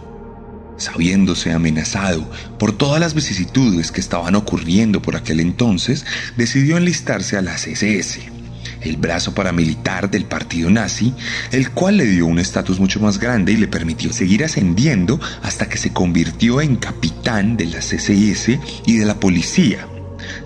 Sabiéndose 0.80 1.52
amenazado 1.52 2.26
por 2.58 2.72
todas 2.72 2.98
las 3.00 3.12
vicisitudes 3.12 3.92
que 3.92 4.00
estaban 4.00 4.34
ocurriendo 4.34 5.02
por 5.02 5.14
aquel 5.14 5.40
entonces, 5.40 6.06
decidió 6.38 6.78
enlistarse 6.78 7.36
a 7.36 7.42
las 7.42 7.66
SS, 7.66 8.32
el 8.80 8.96
brazo 8.96 9.34
paramilitar 9.34 10.10
del 10.10 10.24
partido 10.24 10.70
nazi, 10.70 11.12
el 11.52 11.70
cual 11.72 11.98
le 11.98 12.06
dio 12.06 12.24
un 12.24 12.38
estatus 12.38 12.80
mucho 12.80 12.98
más 12.98 13.18
grande 13.18 13.52
y 13.52 13.58
le 13.58 13.68
permitió 13.68 14.10
seguir 14.10 14.42
ascendiendo 14.42 15.20
hasta 15.42 15.68
que 15.68 15.76
se 15.76 15.92
convirtió 15.92 16.62
en 16.62 16.76
capitán 16.76 17.58
de 17.58 17.66
las 17.66 17.92
SS 17.92 18.58
y 18.86 18.96
de 18.96 19.04
la 19.04 19.20
policía, 19.20 19.86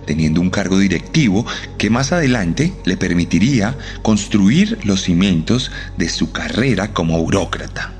teniendo 0.04 0.40
un 0.40 0.50
cargo 0.50 0.80
directivo 0.80 1.46
que 1.78 1.90
más 1.90 2.10
adelante 2.10 2.72
le 2.84 2.96
permitiría 2.96 3.78
construir 4.02 4.80
los 4.82 5.02
cimientos 5.02 5.70
de 5.96 6.08
su 6.08 6.32
carrera 6.32 6.92
como 6.92 7.22
burócrata. 7.22 7.92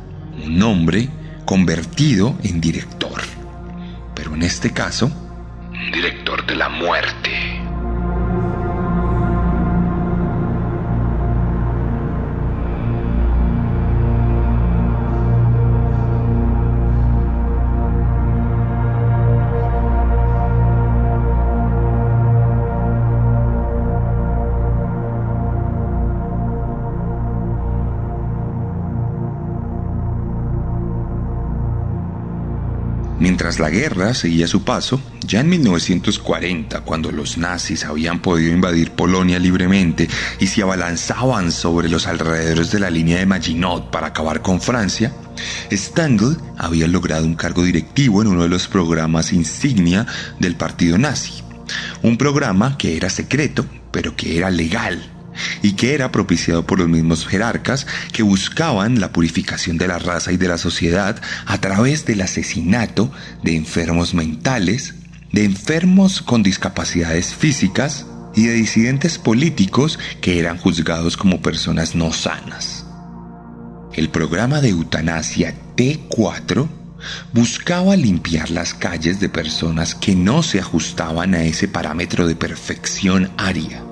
Un 0.45 0.61
hombre 0.65 1.11
convertido 1.45 2.37
en 2.43 2.61
director. 2.61 3.21
Pero 4.15 4.35
en 4.35 4.43
este 4.43 4.73
caso, 4.73 5.11
director 5.93 6.47
de 6.47 6.57
la 6.57 6.69
muerte. 6.69 7.64
Mientras 33.35 33.59
la 33.59 33.69
guerra 33.69 34.15
seguía 34.15 34.47
su 34.47 34.63
paso, 34.63 35.01
ya 35.27 35.41
en 35.41 35.49
1940, 35.49 36.83
cuando 36.83 37.11
los 37.11 37.37
nazis 37.37 37.85
habían 37.85 38.23
podido 38.23 38.53
invadir 38.53 38.93
Polonia 38.93 39.41
libremente 39.41 40.09
y 40.39 40.47
se 40.47 40.63
abalanzaban 40.63 41.51
sobre 41.51 41.89
los 41.89 42.07
alrededores 42.07 42.71
de 42.71 42.79
la 42.79 42.91
línea 42.91 43.19
de 43.19 43.27
Maginot 43.27 43.91
para 43.91 44.07
acabar 44.07 44.41
con 44.41 44.61
Francia, 44.61 45.13
Stangl 45.73 46.37
había 46.57 46.87
logrado 46.87 47.27
un 47.27 47.35
cargo 47.35 47.65
directivo 47.65 48.23
en 48.23 48.29
uno 48.29 48.45
de 48.45 48.51
los 48.51 48.69
programas 48.69 49.33
insignia 49.33 50.07
del 50.39 50.55
partido 50.55 50.97
nazi. 50.97 51.43
Un 52.05 52.17
programa 52.17 52.79
que 52.79 52.97
era 52.97 53.11
secreto, 53.11 53.67
pero 53.91 54.15
que 54.15 54.39
era 54.39 54.49
legal 54.49 55.14
y 55.63 55.73
que 55.73 55.95
era 55.95 56.13
propiciado 56.13 56.67
por 56.67 56.79
los 56.79 56.89
mismos 56.89 57.27
jerarcas 57.27 57.87
que 58.13 58.23
buscaban 58.23 59.01
la 59.01 59.13
purificación 59.13 59.79
de 59.79 59.89
la 59.89 59.99
raza 59.99 60.33
y 60.33 60.37
de 60.37 60.49
la 60.49 60.59
sociedad 60.59 61.21
a 61.47 61.59
través 61.59 62.05
del 62.05 62.21
asesinato 62.21 63.13
de 63.43 63.57
enfermos 63.57 64.15
mentales, 64.15 64.95
de 65.33 65.45
enfermos 65.45 66.23
con 66.23 66.43
discapacidades 66.43 67.35
físicas 67.35 68.07
y 68.35 68.47
de 68.47 68.55
disidentes 68.55 69.19
políticos 69.19 69.99
que 70.21 70.39
eran 70.39 70.59
juzgados 70.59 71.17
como 71.17 71.41
personas 71.41 71.95
no 71.95 72.13
sanas. 72.13 72.87
El 73.93 74.09
programa 74.09 74.61
de 74.61 74.71
eutanasia 74.71 75.55
T4 75.77 76.69
buscaba 77.33 77.95
limpiar 77.97 78.51
las 78.51 78.75
calles 78.75 79.21
de 79.21 79.29
personas 79.29 79.95
que 79.95 80.17
no 80.17 80.43
se 80.43 80.59
ajustaban 80.59 81.35
a 81.35 81.45
ese 81.45 81.69
parámetro 81.69 82.27
de 82.27 82.35
perfección 82.35 83.31
aria 83.37 83.85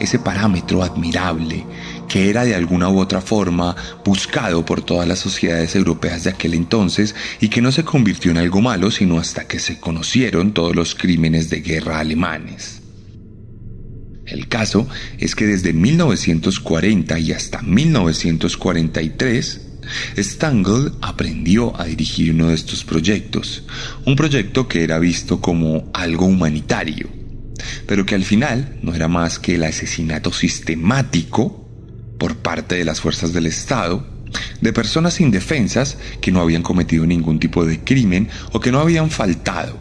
ese 0.00 0.18
parámetro 0.18 0.82
admirable 0.82 1.64
que 2.08 2.30
era 2.30 2.44
de 2.44 2.54
alguna 2.54 2.88
u 2.88 2.98
otra 2.98 3.20
forma 3.20 3.74
buscado 4.04 4.64
por 4.64 4.82
todas 4.82 5.08
las 5.08 5.18
sociedades 5.18 5.74
europeas 5.74 6.24
de 6.24 6.30
aquel 6.30 6.54
entonces 6.54 7.14
y 7.40 7.48
que 7.48 7.60
no 7.60 7.72
se 7.72 7.84
convirtió 7.84 8.30
en 8.30 8.38
algo 8.38 8.60
malo 8.60 8.90
sino 8.90 9.18
hasta 9.18 9.46
que 9.46 9.58
se 9.58 9.80
conocieron 9.80 10.52
todos 10.52 10.74
los 10.74 10.94
crímenes 10.94 11.50
de 11.50 11.60
guerra 11.60 11.98
alemanes. 11.98 12.82
El 14.26 14.48
caso 14.48 14.88
es 15.18 15.34
que 15.36 15.46
desde 15.46 15.72
1940 15.72 17.18
y 17.20 17.32
hasta 17.32 17.62
1943, 17.62 19.60
Stangl 20.18 20.94
aprendió 21.00 21.78
a 21.80 21.84
dirigir 21.84 22.32
uno 22.32 22.48
de 22.48 22.56
estos 22.56 22.84
proyectos, 22.84 23.62
un 24.04 24.16
proyecto 24.16 24.66
que 24.66 24.82
era 24.82 24.98
visto 24.98 25.40
como 25.40 25.88
algo 25.94 26.26
humanitario, 26.26 27.08
pero 27.86 28.06
que 28.06 28.14
al 28.14 28.24
final 28.24 28.78
no 28.82 28.94
era 28.94 29.08
más 29.08 29.38
que 29.38 29.56
el 29.56 29.64
asesinato 29.64 30.32
sistemático 30.32 31.68
por 32.18 32.36
parte 32.36 32.74
de 32.76 32.84
las 32.84 33.00
fuerzas 33.00 33.32
del 33.32 33.46
Estado 33.46 34.06
de 34.60 34.72
personas 34.72 35.20
indefensas 35.20 35.98
que 36.20 36.32
no 36.32 36.40
habían 36.40 36.62
cometido 36.62 37.06
ningún 37.06 37.38
tipo 37.38 37.64
de 37.64 37.80
crimen 37.80 38.28
o 38.52 38.60
que 38.60 38.72
no 38.72 38.80
habían 38.80 39.10
faltado 39.10 39.78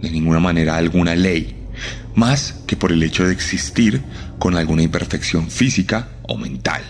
de 0.00 0.10
ninguna 0.10 0.40
manera 0.40 0.76
alguna 0.76 1.14
ley, 1.14 1.68
más 2.14 2.56
que 2.66 2.76
por 2.76 2.90
el 2.90 3.02
hecho 3.02 3.24
de 3.24 3.32
existir 3.32 4.02
con 4.38 4.56
alguna 4.56 4.82
imperfección 4.82 5.48
física 5.48 6.08
o 6.22 6.36
mental. 6.36 6.82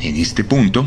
En 0.00 0.16
este 0.16 0.44
punto, 0.44 0.84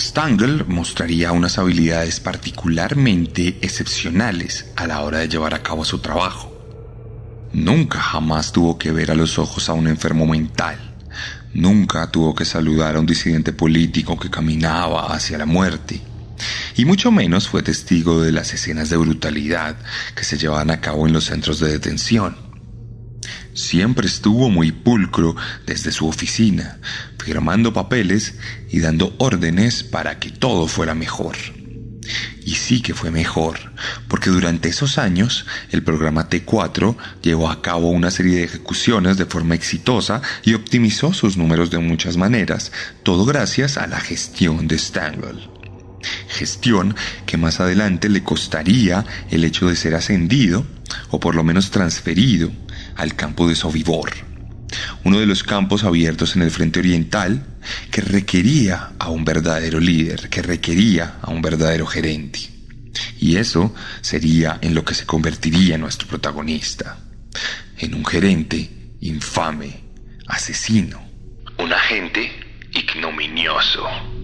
Stangl 0.00 0.64
mostraría 0.68 1.32
unas 1.32 1.58
habilidades 1.58 2.20
particularmente 2.20 3.58
excepcionales 3.62 4.66
a 4.76 4.86
la 4.86 5.00
hora 5.00 5.18
de 5.18 5.28
llevar 5.28 5.54
a 5.54 5.62
cabo 5.62 5.84
su 5.84 5.98
trabajo. 5.98 6.54
Nunca 7.52 8.00
jamás 8.00 8.52
tuvo 8.52 8.78
que 8.78 8.92
ver 8.92 9.10
a 9.10 9.16
los 9.16 9.38
ojos 9.38 9.68
a 9.68 9.72
un 9.72 9.88
enfermo 9.88 10.24
mental. 10.26 10.78
Nunca 11.52 12.10
tuvo 12.12 12.34
que 12.34 12.44
saludar 12.44 12.94
a 12.94 13.00
un 13.00 13.06
disidente 13.06 13.52
político 13.52 14.16
que 14.18 14.30
caminaba 14.30 15.12
hacia 15.12 15.36
la 15.36 15.46
muerte. 15.46 16.00
Y 16.76 16.84
mucho 16.84 17.10
menos 17.10 17.48
fue 17.48 17.64
testigo 17.64 18.22
de 18.22 18.30
las 18.30 18.54
escenas 18.54 18.90
de 18.90 18.96
brutalidad 18.98 19.76
que 20.14 20.22
se 20.22 20.38
llevaban 20.38 20.70
a 20.70 20.80
cabo 20.80 21.08
en 21.08 21.12
los 21.12 21.24
centros 21.24 21.58
de 21.58 21.72
detención. 21.72 22.47
Siempre 23.58 24.06
estuvo 24.06 24.48
muy 24.50 24.70
pulcro 24.70 25.34
desde 25.66 25.90
su 25.90 26.06
oficina, 26.06 26.78
firmando 27.18 27.72
papeles 27.72 28.36
y 28.70 28.78
dando 28.78 29.16
órdenes 29.18 29.82
para 29.82 30.20
que 30.20 30.30
todo 30.30 30.68
fuera 30.68 30.94
mejor. 30.94 31.34
Y 32.44 32.54
sí 32.54 32.80
que 32.80 32.94
fue 32.94 33.10
mejor, 33.10 33.58
porque 34.06 34.30
durante 34.30 34.68
esos 34.68 34.96
años 34.96 35.44
el 35.72 35.82
programa 35.82 36.30
T4 36.30 36.96
llevó 37.20 37.50
a 37.50 37.60
cabo 37.60 37.90
una 37.90 38.12
serie 38.12 38.36
de 38.36 38.44
ejecuciones 38.44 39.16
de 39.16 39.26
forma 39.26 39.56
exitosa 39.56 40.22
y 40.44 40.54
optimizó 40.54 41.12
sus 41.12 41.36
números 41.36 41.72
de 41.72 41.78
muchas 41.78 42.16
maneras, 42.16 42.70
todo 43.02 43.24
gracias 43.24 43.76
a 43.76 43.88
la 43.88 43.98
gestión 43.98 44.68
de 44.68 44.78
Stangl. 44.78 45.50
Gestión 46.28 46.94
que 47.26 47.36
más 47.36 47.58
adelante 47.58 48.08
le 48.08 48.22
costaría 48.22 49.04
el 49.32 49.42
hecho 49.42 49.68
de 49.68 49.74
ser 49.74 49.96
ascendido, 49.96 50.64
o 51.10 51.18
por 51.18 51.34
lo 51.34 51.42
menos 51.42 51.72
transferido, 51.72 52.52
al 52.98 53.14
campo 53.14 53.48
de 53.48 53.54
Sobibor, 53.54 54.10
uno 55.04 55.18
de 55.18 55.26
los 55.26 55.42
campos 55.42 55.84
abiertos 55.84 56.36
en 56.36 56.42
el 56.42 56.50
frente 56.50 56.80
oriental 56.80 57.46
que 57.90 58.02
requería 58.02 58.90
a 58.98 59.08
un 59.08 59.24
verdadero 59.24 59.80
líder, 59.80 60.28
que 60.28 60.42
requería 60.42 61.14
a 61.22 61.30
un 61.30 61.40
verdadero 61.40 61.86
gerente. 61.86 62.40
Y 63.20 63.36
eso 63.36 63.74
sería 64.00 64.58
en 64.60 64.74
lo 64.74 64.84
que 64.84 64.94
se 64.94 65.06
convertiría 65.06 65.78
nuestro 65.78 66.08
protagonista, 66.08 66.98
en 67.78 67.94
un 67.94 68.04
gerente 68.04 68.68
infame, 69.00 69.80
asesino, 70.26 71.00
un 71.58 71.72
agente 71.72 72.30
ignominioso. 72.72 74.17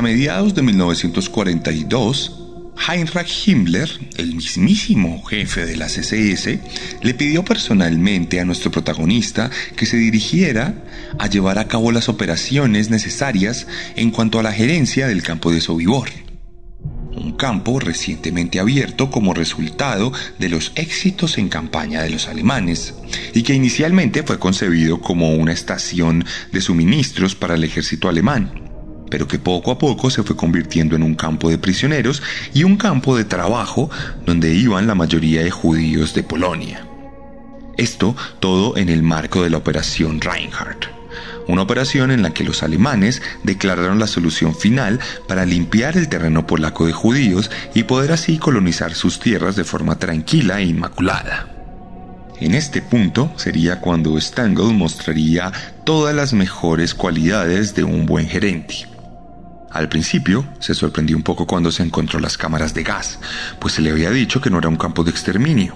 Hacia 0.00 0.14
mediados 0.14 0.54
de 0.54 0.62
1942, 0.62 2.32
Heinrich 2.88 3.46
Himmler, 3.46 3.90
el 4.16 4.34
mismísimo 4.34 5.22
jefe 5.24 5.66
de 5.66 5.76
las 5.76 5.98
SS, 5.98 6.58
le 7.02 7.12
pidió 7.12 7.44
personalmente 7.44 8.40
a 8.40 8.46
nuestro 8.46 8.70
protagonista 8.70 9.50
que 9.76 9.84
se 9.84 9.98
dirigiera 9.98 10.86
a 11.18 11.26
llevar 11.26 11.58
a 11.58 11.68
cabo 11.68 11.92
las 11.92 12.08
operaciones 12.08 12.88
necesarias 12.88 13.66
en 13.94 14.10
cuanto 14.10 14.38
a 14.38 14.42
la 14.42 14.52
gerencia 14.52 15.06
del 15.06 15.22
campo 15.22 15.52
de 15.52 15.60
Sobibor. 15.60 16.08
Un 17.12 17.32
campo 17.32 17.78
recientemente 17.78 18.58
abierto 18.58 19.10
como 19.10 19.34
resultado 19.34 20.14
de 20.38 20.48
los 20.48 20.72
éxitos 20.76 21.36
en 21.36 21.50
campaña 21.50 22.00
de 22.00 22.08
los 22.08 22.26
alemanes 22.26 22.94
y 23.34 23.42
que 23.42 23.52
inicialmente 23.52 24.22
fue 24.22 24.38
concebido 24.38 25.02
como 25.02 25.34
una 25.34 25.52
estación 25.52 26.24
de 26.52 26.62
suministros 26.62 27.34
para 27.34 27.54
el 27.54 27.64
ejército 27.64 28.08
alemán 28.08 28.59
pero 29.10 29.28
que 29.28 29.38
poco 29.38 29.72
a 29.72 29.78
poco 29.78 30.08
se 30.08 30.22
fue 30.22 30.36
convirtiendo 30.36 30.96
en 30.96 31.02
un 31.02 31.14
campo 31.14 31.50
de 31.50 31.58
prisioneros 31.58 32.22
y 32.54 32.64
un 32.64 32.76
campo 32.76 33.16
de 33.16 33.24
trabajo 33.24 33.90
donde 34.24 34.54
iban 34.54 34.86
la 34.86 34.94
mayoría 34.94 35.42
de 35.42 35.50
judíos 35.50 36.14
de 36.14 36.22
Polonia. 36.22 36.86
Esto 37.76 38.16
todo 38.40 38.76
en 38.76 38.88
el 38.88 39.02
marco 39.02 39.42
de 39.42 39.50
la 39.50 39.58
Operación 39.58 40.20
Reinhardt, 40.20 40.86
una 41.48 41.62
operación 41.62 42.10
en 42.10 42.22
la 42.22 42.32
que 42.32 42.44
los 42.44 42.62
alemanes 42.62 43.22
declararon 43.42 43.98
la 43.98 44.06
solución 44.06 44.54
final 44.54 45.00
para 45.26 45.46
limpiar 45.46 45.96
el 45.96 46.08
terreno 46.08 46.46
polaco 46.46 46.86
de 46.86 46.92
judíos 46.92 47.50
y 47.74 47.84
poder 47.84 48.12
así 48.12 48.38
colonizar 48.38 48.94
sus 48.94 49.18
tierras 49.18 49.56
de 49.56 49.64
forma 49.64 49.98
tranquila 49.98 50.60
e 50.60 50.66
inmaculada. 50.66 51.48
En 52.40 52.54
este 52.54 52.80
punto 52.80 53.32
sería 53.36 53.80
cuando 53.80 54.18
Stangl 54.18 54.72
mostraría 54.72 55.52
todas 55.84 56.14
las 56.14 56.32
mejores 56.32 56.94
cualidades 56.94 57.74
de 57.74 57.84
un 57.84 58.06
buen 58.06 58.28
gerente. 58.28 58.86
Al 59.70 59.88
principio 59.88 60.44
se 60.58 60.74
sorprendió 60.74 61.16
un 61.16 61.22
poco 61.22 61.46
cuando 61.46 61.70
se 61.70 61.82
encontró 61.82 62.18
las 62.18 62.36
cámaras 62.36 62.74
de 62.74 62.82
gas, 62.82 63.20
pues 63.60 63.74
se 63.74 63.82
le 63.82 63.90
había 63.90 64.10
dicho 64.10 64.40
que 64.40 64.50
no 64.50 64.58
era 64.58 64.68
un 64.68 64.76
campo 64.76 65.04
de 65.04 65.12
exterminio. 65.12 65.74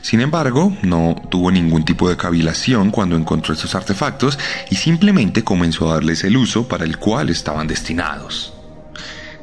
Sin 0.00 0.20
embargo, 0.20 0.74
no 0.82 1.16
tuvo 1.28 1.50
ningún 1.50 1.84
tipo 1.84 2.08
de 2.08 2.16
cavilación 2.16 2.90
cuando 2.90 3.16
encontró 3.16 3.52
estos 3.52 3.74
artefactos 3.74 4.38
y 4.70 4.76
simplemente 4.76 5.44
comenzó 5.44 5.90
a 5.90 5.94
darles 5.94 6.24
el 6.24 6.36
uso 6.36 6.68
para 6.68 6.84
el 6.84 6.98
cual 6.98 7.28
estaban 7.28 7.66
destinados. 7.66 8.52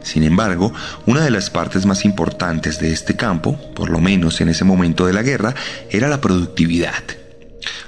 Sin 0.01 0.23
embargo, 0.23 0.73
una 1.05 1.21
de 1.21 1.31
las 1.31 1.49
partes 1.49 1.85
más 1.85 2.03
importantes 2.05 2.79
de 2.79 2.91
este 2.91 3.15
campo, 3.15 3.57
por 3.73 3.89
lo 3.89 3.99
menos 3.99 4.41
en 4.41 4.49
ese 4.49 4.65
momento 4.65 5.05
de 5.05 5.13
la 5.13 5.23
guerra, 5.23 5.55
era 5.89 6.07
la 6.07 6.19
productividad. 6.19 7.03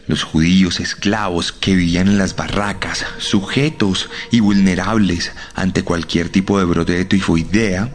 Los 0.08 0.24
judíos 0.24 0.80
esclavos 0.80 1.52
que 1.52 1.76
vivían 1.76 2.08
en 2.08 2.18
las 2.18 2.36
barracas, 2.36 3.06
sujetos 3.18 4.10
y 4.32 4.40
vulnerables 4.40 5.32
ante 5.56 5.84
cualquier 5.84 6.30
tipo 6.30 6.60
de 6.60 6.66
brote 6.66 6.94
de 6.94 7.06
tifoidea, 7.06 7.92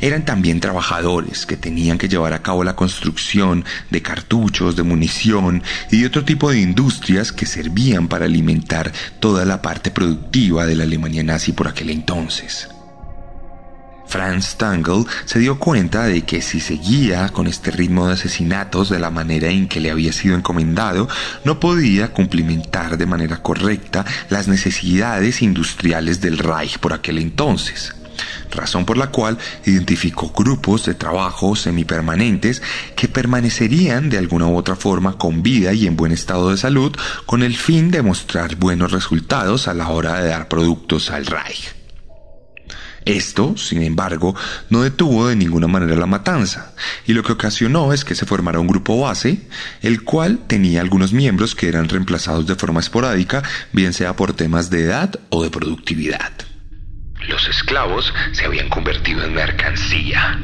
eran 0.00 0.24
también 0.24 0.60
trabajadores 0.60 1.46
que 1.46 1.56
tenían 1.56 1.98
que 1.98 2.08
llevar 2.08 2.32
a 2.32 2.42
cabo 2.42 2.64
la 2.64 2.76
construcción 2.76 3.64
de 3.90 4.02
cartuchos, 4.02 4.76
de 4.76 4.82
munición 4.82 5.62
y 5.90 6.00
de 6.00 6.06
otro 6.06 6.24
tipo 6.24 6.50
de 6.50 6.60
industrias 6.60 7.32
que 7.32 7.46
servían 7.46 8.08
para 8.08 8.26
alimentar 8.26 8.92
toda 9.20 9.44
la 9.44 9.62
parte 9.62 9.90
productiva 9.90 10.66
de 10.66 10.76
la 10.76 10.84
Alemania 10.84 11.22
nazi 11.22 11.52
por 11.52 11.68
aquel 11.68 11.90
entonces. 11.90 12.68
Franz 14.06 14.50
Stangl 14.50 15.06
se 15.24 15.38
dio 15.38 15.58
cuenta 15.58 16.04
de 16.04 16.22
que 16.22 16.42
si 16.42 16.60
seguía 16.60 17.28
con 17.30 17.46
este 17.46 17.70
ritmo 17.70 18.06
de 18.06 18.14
asesinatos 18.14 18.88
de 18.88 18.98
la 18.98 19.10
manera 19.10 19.48
en 19.48 19.68
que 19.68 19.80
le 19.80 19.90
había 19.90 20.12
sido 20.12 20.36
encomendado, 20.36 21.08
no 21.44 21.60
podía 21.60 22.12
cumplimentar 22.12 22.96
de 22.96 23.06
manera 23.06 23.42
correcta 23.42 24.04
las 24.28 24.48
necesidades 24.48 25.42
industriales 25.42 26.20
del 26.20 26.38
Reich 26.38 26.78
por 26.78 26.92
aquel 26.92 27.18
entonces 27.18 27.94
razón 28.50 28.84
por 28.84 28.96
la 28.96 29.08
cual 29.08 29.38
identificó 29.64 30.30
grupos 30.30 30.84
de 30.84 30.94
trabajo 30.94 31.56
semipermanentes 31.56 32.62
que 32.96 33.08
permanecerían 33.08 34.10
de 34.10 34.18
alguna 34.18 34.46
u 34.46 34.56
otra 34.56 34.76
forma 34.76 35.18
con 35.18 35.42
vida 35.42 35.72
y 35.72 35.86
en 35.86 35.96
buen 35.96 36.12
estado 36.12 36.50
de 36.50 36.56
salud 36.56 36.94
con 37.26 37.42
el 37.42 37.56
fin 37.56 37.90
de 37.90 38.02
mostrar 38.02 38.56
buenos 38.56 38.92
resultados 38.92 39.68
a 39.68 39.74
la 39.74 39.88
hora 39.88 40.20
de 40.20 40.28
dar 40.28 40.48
productos 40.48 41.10
al 41.10 41.26
Reich. 41.26 41.83
Esto, 43.04 43.56
sin 43.56 43.82
embargo, 43.82 44.34
no 44.70 44.82
detuvo 44.82 45.28
de 45.28 45.36
ninguna 45.36 45.66
manera 45.66 45.94
la 45.96 46.06
matanza, 46.06 46.74
y 47.06 47.12
lo 47.12 47.22
que 47.22 47.32
ocasionó 47.32 47.92
es 47.92 48.04
que 48.04 48.14
se 48.14 48.24
formara 48.24 48.60
un 48.60 48.66
grupo 48.66 49.00
base, 49.00 49.42
el 49.82 50.04
cual 50.04 50.40
tenía 50.46 50.80
algunos 50.80 51.12
miembros 51.12 51.54
que 51.54 51.68
eran 51.68 51.88
reemplazados 51.88 52.46
de 52.46 52.54
forma 52.54 52.80
esporádica, 52.80 53.42
bien 53.72 53.92
sea 53.92 54.16
por 54.16 54.32
temas 54.32 54.70
de 54.70 54.84
edad 54.84 55.20
o 55.28 55.42
de 55.42 55.50
productividad. 55.50 56.32
Los 57.28 57.46
esclavos 57.48 58.12
se 58.32 58.44
habían 58.44 58.68
convertido 58.68 59.24
en 59.24 59.34
mercancía. 59.34 60.40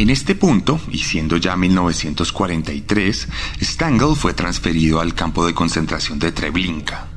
En 0.00 0.08
este 0.08 0.34
punto, 0.34 0.80
y 0.90 0.96
siendo 0.96 1.36
ya 1.36 1.56
1943, 1.56 3.28
Stangl 3.60 4.16
fue 4.16 4.32
transferido 4.32 4.98
al 4.98 5.14
campo 5.14 5.44
de 5.44 5.52
concentración 5.52 6.18
de 6.18 6.32
Treblinka, 6.32 7.08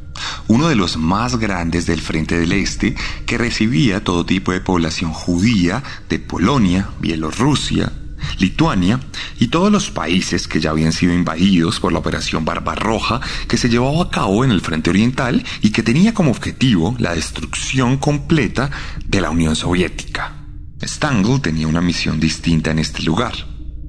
uno 0.49 0.67
de 0.67 0.75
los 0.75 0.97
más 0.97 1.37
grandes 1.37 1.85
del 1.85 2.01
Frente 2.01 2.37
del 2.37 2.51
Este 2.51 2.93
que 3.25 3.37
recibía 3.37 4.03
todo 4.03 4.25
tipo 4.25 4.51
de 4.51 4.59
población 4.59 5.13
judía 5.13 5.81
de 6.09 6.19
Polonia, 6.19 6.89
Bielorrusia, 6.99 7.93
Lituania 8.37 8.99
y 9.39 9.47
todos 9.47 9.71
los 9.71 9.89
países 9.89 10.49
que 10.49 10.59
ya 10.59 10.71
habían 10.71 10.91
sido 10.91 11.13
invadidos 11.13 11.79
por 11.79 11.93
la 11.93 11.99
Operación 11.99 12.43
Barbarroja 12.43 13.21
que 13.47 13.55
se 13.55 13.69
llevaba 13.69 14.03
a 14.03 14.09
cabo 14.09 14.43
en 14.43 14.51
el 14.51 14.59
Frente 14.59 14.89
Oriental 14.89 15.41
y 15.61 15.69
que 15.69 15.83
tenía 15.83 16.13
como 16.13 16.31
objetivo 16.31 16.97
la 16.99 17.15
destrucción 17.15 17.95
completa 17.95 18.71
de 19.05 19.21
la 19.21 19.29
Unión 19.29 19.55
Soviética. 19.55 20.42
Stangl 20.87 21.41
tenía 21.41 21.67
una 21.67 21.81
misión 21.81 22.19
distinta 22.19 22.71
en 22.71 22.79
este 22.79 23.03
lugar. 23.03 23.33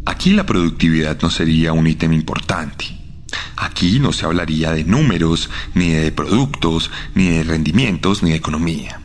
Aquí 0.07 0.33
la 0.33 0.47
productividad 0.47 1.21
no 1.23 1.31
sería 1.31 1.73
un 1.73 1.87
ítem 1.87 2.13
importante. 2.13 2.87
Aquí 3.57 3.99
no 3.99 4.13
se 4.13 4.27
hablaría 4.27 4.73
de 4.73 4.85
números, 4.85 5.51
ni 5.75 5.91
de 5.91 6.13
productos, 6.13 6.91
ni 7.15 7.29
de 7.29 7.43
rendimientos, 7.43 8.23
ni 8.23 8.31
de 8.31 8.37
economía. 8.37 9.01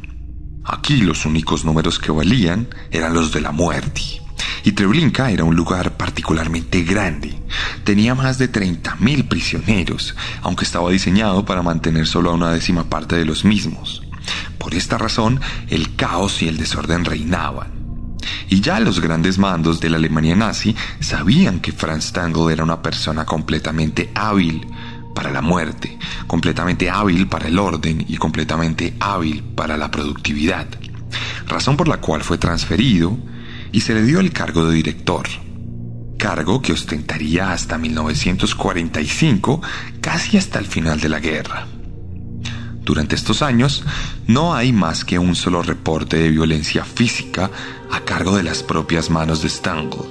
Aquí 0.66 0.98
los 0.98 1.26
únicos 1.26 1.66
números 1.66 2.00
que 2.00 2.12
valían 2.12 2.68
eran 2.92 3.14
los 3.14 3.32
de 3.32 3.42
la 3.42 3.52
muerte. 3.52 4.02
Y 4.64 4.74
Treblinka 4.74 5.32
era 5.32 5.44
un 5.44 5.56
lugar 5.56 5.98
particularmente 5.98 6.84
grande. 6.84 7.42
Tenía 7.84 8.14
más 8.14 8.38
de 8.38 8.52
30.000 8.52 9.28
prisioneros, 9.28 10.16
aunque 10.42 10.66
estaba 10.66 10.92
diseñado 10.92 11.46
para 11.46 11.64
mantener 11.64 12.06
solo 12.06 12.30
a 12.30 12.34
una 12.34 12.52
décima 12.52 12.90
parte 12.90 13.16
de 13.16 13.26
los 13.26 13.46
mismos. 13.46 14.04
Por 14.58 14.76
esta 14.76 14.98
razón, 14.98 15.40
el 15.70 15.96
caos 15.96 16.42
y 16.42 16.48
el 16.48 16.58
desorden 16.58 17.06
reinaban. 17.06 17.79
Y 18.50 18.62
ya 18.62 18.80
los 18.80 19.00
grandes 19.00 19.38
mandos 19.38 19.80
de 19.80 19.90
la 19.90 19.98
Alemania 19.98 20.36
nazi 20.36 20.76
sabían 21.00 21.60
que 21.60 21.72
Franz 21.72 22.06
Stangl 22.06 22.52
era 22.52 22.64
una 22.64 22.82
persona 22.82 23.26
completamente 23.26 24.12
hábil 24.16 24.68
para 25.14 25.32
la 25.32 25.42
muerte, 25.42 25.98
completamente 26.28 26.90
hábil 26.90 27.28
para 27.28 27.48
el 27.48 27.60
orden 27.60 28.06
y 28.08 28.18
completamente 28.18 28.96
hábil 29.00 29.44
para 29.44 29.78
la 29.78 29.92
productividad, 29.92 30.68
razón 31.48 31.76
por 31.78 31.88
la 31.88 31.98
cual 31.98 32.24
fue 32.24 32.38
transferido 32.38 33.18
y 33.72 33.82
se 33.82 33.94
le 33.94 34.04
dio 34.04 34.20
el 34.20 34.32
cargo 34.32 34.66
de 34.66 34.76
director, 34.76 35.28
cargo 36.18 36.62
que 36.62 36.74
ostentaría 36.74 37.52
hasta 37.52 37.78
1945, 37.78 39.62
casi 40.02 40.38
hasta 40.38 40.60
el 40.60 40.66
final 40.66 41.00
de 41.00 41.10
la 41.10 41.20
guerra. 41.20 41.68
Durante 42.90 43.14
estos 43.14 43.44
años, 43.44 43.84
no 44.26 44.56
hay 44.56 44.74
más 44.74 45.06
que 45.06 45.20
un 45.20 45.36
solo 45.36 45.62
reporte 45.62 46.18
de 46.18 46.32
violencia 46.32 46.84
física 46.84 47.52
a 47.92 48.00
cargo 48.00 48.36
de 48.36 48.42
las 48.42 48.64
propias 48.64 49.12
manos 49.12 49.44
de 49.44 49.50
Stangl. 49.50 50.08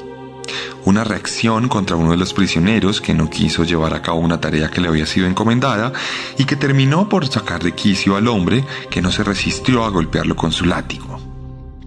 Una 0.84 1.02
reacción 1.02 1.68
contra 1.68 1.96
uno 1.96 2.12
de 2.12 2.16
los 2.16 2.32
prisioneros 2.32 3.00
que 3.00 3.14
no 3.14 3.28
quiso 3.30 3.64
llevar 3.64 3.94
a 3.94 4.02
cabo 4.02 4.20
una 4.20 4.40
tarea 4.40 4.70
que 4.70 4.80
le 4.80 4.86
había 4.86 5.06
sido 5.06 5.26
encomendada 5.26 5.92
y 6.38 6.44
que 6.44 6.54
terminó 6.54 7.08
por 7.08 7.26
sacar 7.26 7.64
de 7.64 7.74
quicio 7.74 8.14
al 8.14 8.28
hombre 8.28 8.64
que 8.92 9.02
no 9.02 9.10
se 9.10 9.24
resistió 9.24 9.84
a 9.84 9.90
golpearlo 9.90 10.36
con 10.36 10.52
su 10.52 10.64
látigo. 10.64 11.18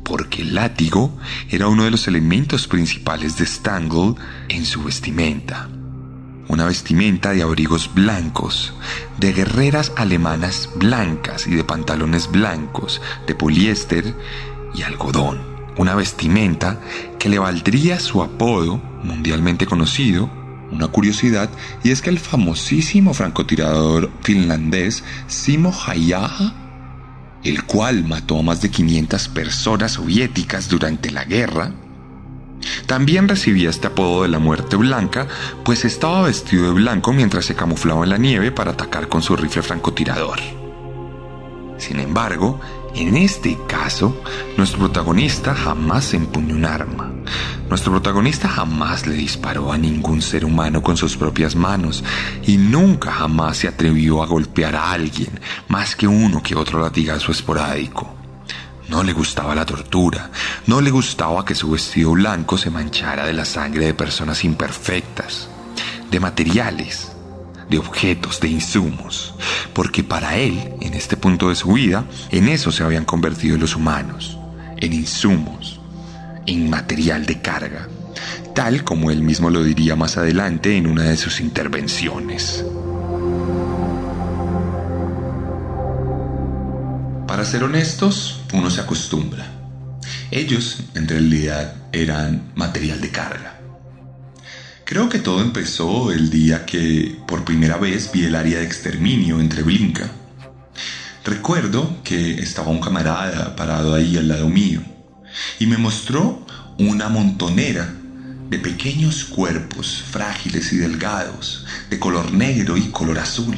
Porque 0.03 0.41
el 0.41 0.55
látigo 0.55 1.17
era 1.49 1.69
uno 1.69 1.85
de 1.85 1.91
los 1.91 2.05
elementos 2.09 2.67
principales 2.67 3.37
de 3.37 3.45
Stangl 3.45 4.17
en 4.49 4.65
su 4.65 4.83
vestimenta 4.83 5.69
una 6.47 6.65
vestimenta 6.65 7.31
de 7.31 7.41
abrigos 7.41 7.93
blancos, 7.93 8.73
de 9.17 9.33
guerreras 9.33 9.91
alemanas 9.95 10.69
blancas 10.75 11.47
y 11.47 11.51
de 11.51 11.63
pantalones 11.63 12.29
blancos, 12.31 13.01
de 13.27 13.35
poliéster 13.35 14.15
y 14.73 14.83
algodón. 14.83 15.41
Una 15.77 15.95
vestimenta 15.95 16.79
que 17.17 17.29
le 17.29 17.39
valdría 17.39 17.99
su 17.99 18.21
apodo 18.21 18.81
mundialmente 19.03 19.65
conocido. 19.65 20.29
Una 20.71 20.87
curiosidad, 20.87 21.49
y 21.83 21.91
es 21.91 22.01
que 22.01 22.09
el 22.09 22.19
famosísimo 22.19 23.13
francotirador 23.13 24.09
finlandés 24.21 25.03
Simo 25.27 25.73
Hayaha 25.73 26.53
el 27.43 27.63
cual 27.63 28.05
mató 28.05 28.39
a 28.39 28.43
más 28.43 28.61
de 28.61 28.69
500 28.69 29.27
personas 29.29 29.93
soviéticas 29.93 30.69
durante 30.69 31.11
la 31.11 31.23
guerra, 31.23 31.71
también 32.85 33.27
recibía 33.27 33.69
este 33.69 33.87
apodo 33.87 34.23
de 34.23 34.29
la 34.29 34.39
muerte 34.39 34.75
blanca, 34.75 35.27
pues 35.63 35.85
estaba 35.85 36.23
vestido 36.23 36.65
de 36.65 36.73
blanco 36.73 37.13
mientras 37.13 37.45
se 37.45 37.55
camuflaba 37.55 38.03
en 38.03 38.09
la 38.09 38.17
nieve 38.17 38.51
para 38.51 38.71
atacar 38.71 39.07
con 39.07 39.21
su 39.21 39.35
rifle 39.35 39.61
francotirador. 39.61 40.39
Sin 41.77 41.99
embargo, 41.99 42.59
en 42.93 43.17
este 43.17 43.57
caso, 43.67 44.21
nuestro 44.57 44.79
protagonista 44.79 45.55
jamás 45.55 46.13
empuñó 46.13 46.55
un 46.55 46.65
arma. 46.65 47.11
Nuestro 47.69 47.93
protagonista 47.93 48.49
jamás 48.49 49.07
le 49.07 49.15
disparó 49.15 49.71
a 49.71 49.77
ningún 49.77 50.21
ser 50.21 50.43
humano 50.43 50.83
con 50.83 50.97
sus 50.97 51.15
propias 51.15 51.55
manos 51.55 52.03
y 52.45 52.57
nunca 52.57 53.11
jamás 53.11 53.57
se 53.57 53.67
atrevió 53.67 54.21
a 54.21 54.27
golpear 54.27 54.75
a 54.75 54.91
alguien 54.91 55.39
más 55.69 55.95
que 55.95 56.07
uno 56.07 56.43
que 56.43 56.55
otro 56.55 56.81
latigazo 56.81 57.31
esporádico. 57.31 58.20
No 58.91 59.03
le 59.03 59.13
gustaba 59.13 59.55
la 59.55 59.65
tortura, 59.65 60.31
no 60.67 60.81
le 60.81 60.91
gustaba 60.91 61.45
que 61.45 61.55
su 61.55 61.71
vestido 61.71 62.11
blanco 62.11 62.57
se 62.57 62.69
manchara 62.69 63.25
de 63.25 63.31
la 63.31 63.45
sangre 63.45 63.85
de 63.85 63.93
personas 63.93 64.43
imperfectas, 64.43 65.47
de 66.11 66.19
materiales, 66.19 67.13
de 67.69 67.77
objetos, 67.77 68.41
de 68.41 68.49
insumos, 68.49 69.33
porque 69.73 70.03
para 70.03 70.35
él, 70.35 70.73
en 70.81 70.93
este 70.93 71.15
punto 71.15 71.47
de 71.47 71.55
su 71.55 71.71
vida, 71.71 72.03
en 72.31 72.49
eso 72.49 72.69
se 72.73 72.83
habían 72.83 73.05
convertido 73.05 73.57
los 73.57 73.77
humanos, 73.77 74.37
en 74.75 74.91
insumos, 74.91 75.79
en 76.45 76.69
material 76.69 77.25
de 77.25 77.41
carga, 77.41 77.87
tal 78.53 78.83
como 78.83 79.09
él 79.09 79.23
mismo 79.23 79.49
lo 79.49 79.63
diría 79.63 79.95
más 79.95 80.17
adelante 80.17 80.75
en 80.75 80.85
una 80.85 81.03
de 81.03 81.15
sus 81.15 81.39
intervenciones. 81.39 82.65
Para 87.25 87.45
ser 87.45 87.63
honestos, 87.63 88.40
uno 88.53 88.69
se 88.69 88.81
acostumbra. 88.81 89.45
Ellos, 90.29 90.83
en 90.95 91.07
realidad, 91.07 91.75
eran 91.91 92.51
material 92.55 93.01
de 93.01 93.09
carga. 93.09 93.59
Creo 94.85 95.07
que 95.07 95.19
todo 95.19 95.41
empezó 95.41 96.11
el 96.11 96.29
día 96.29 96.65
que 96.65 97.17
por 97.27 97.45
primera 97.45 97.77
vez 97.77 98.11
vi 98.11 98.25
el 98.25 98.35
área 98.35 98.59
de 98.59 98.65
exterminio 98.65 99.39
entre 99.39 99.63
Blinka. 99.63 100.11
Recuerdo 101.23 102.01
que 102.03 102.41
estaba 102.41 102.71
un 102.71 102.81
camarada 102.81 103.55
parado 103.55 103.93
ahí 103.93 104.17
al 104.17 104.27
lado 104.27 104.49
mío 104.49 104.81
y 105.59 105.65
me 105.65 105.77
mostró 105.77 106.45
una 106.77 107.07
montonera 107.09 107.93
de 108.49 108.59
pequeños 108.59 109.23
cuerpos 109.23 110.03
frágiles 110.11 110.73
y 110.73 110.77
delgados, 110.77 111.65
de 111.89 111.99
color 111.99 112.33
negro 112.33 112.75
y 112.75 112.89
color 112.89 113.19
azul. 113.19 113.55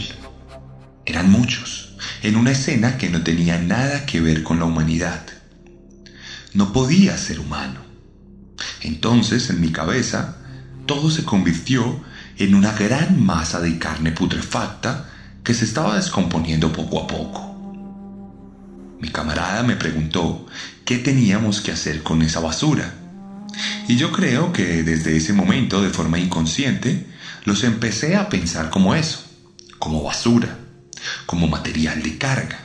Eran 1.05 1.31
muchos, 1.31 1.92
en 2.21 2.35
una 2.35 2.51
escena 2.51 2.97
que 2.97 3.09
no 3.09 3.23
tenía 3.23 3.59
nada 3.59 4.05
que 4.05 4.21
ver 4.21 4.43
con 4.43 4.59
la 4.59 4.65
humanidad. 4.65 5.25
No 6.53 6.71
podía 6.73 7.17
ser 7.17 7.39
humano. 7.39 7.81
Entonces, 8.81 9.49
en 9.49 9.61
mi 9.61 9.71
cabeza, 9.71 10.37
todo 10.85 11.09
se 11.09 11.23
convirtió 11.23 12.01
en 12.37 12.55
una 12.55 12.73
gran 12.73 13.23
masa 13.23 13.59
de 13.59 13.77
carne 13.77 14.11
putrefacta 14.11 15.09
que 15.43 15.53
se 15.53 15.65
estaba 15.65 15.95
descomponiendo 15.95 16.71
poco 16.71 17.01
a 17.01 17.07
poco. 17.07 17.53
Mi 18.99 19.09
camarada 19.09 19.63
me 19.63 19.75
preguntó 19.75 20.45
qué 20.85 20.97
teníamos 20.97 21.61
que 21.61 21.71
hacer 21.71 22.03
con 22.03 22.21
esa 22.21 22.39
basura. 22.39 22.93
Y 23.87 23.97
yo 23.97 24.11
creo 24.11 24.53
que 24.53 24.83
desde 24.83 25.17
ese 25.17 25.33
momento, 25.33 25.81
de 25.81 25.89
forma 25.89 26.19
inconsciente, 26.19 27.07
los 27.43 27.63
empecé 27.63 28.15
a 28.15 28.29
pensar 28.29 28.69
como 28.69 28.95
eso, 28.95 29.23
como 29.77 30.03
basura, 30.03 30.57
como 31.25 31.47
material 31.47 32.01
de 32.03 32.17
carga. 32.17 32.59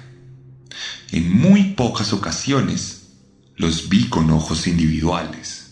En 1.10 1.32
muy 1.32 1.74
pocas 1.74 2.12
ocasiones 2.12 3.08
los 3.56 3.88
vi 3.88 4.08
con 4.08 4.30
ojos 4.30 4.66
individuales 4.66 5.68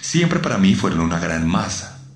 siempre 0.00 0.38
para 0.38 0.58
mí 0.58 0.74
fueron 0.74 1.00
una 1.00 1.18
gran 1.18 1.46
masa. 1.46 2.06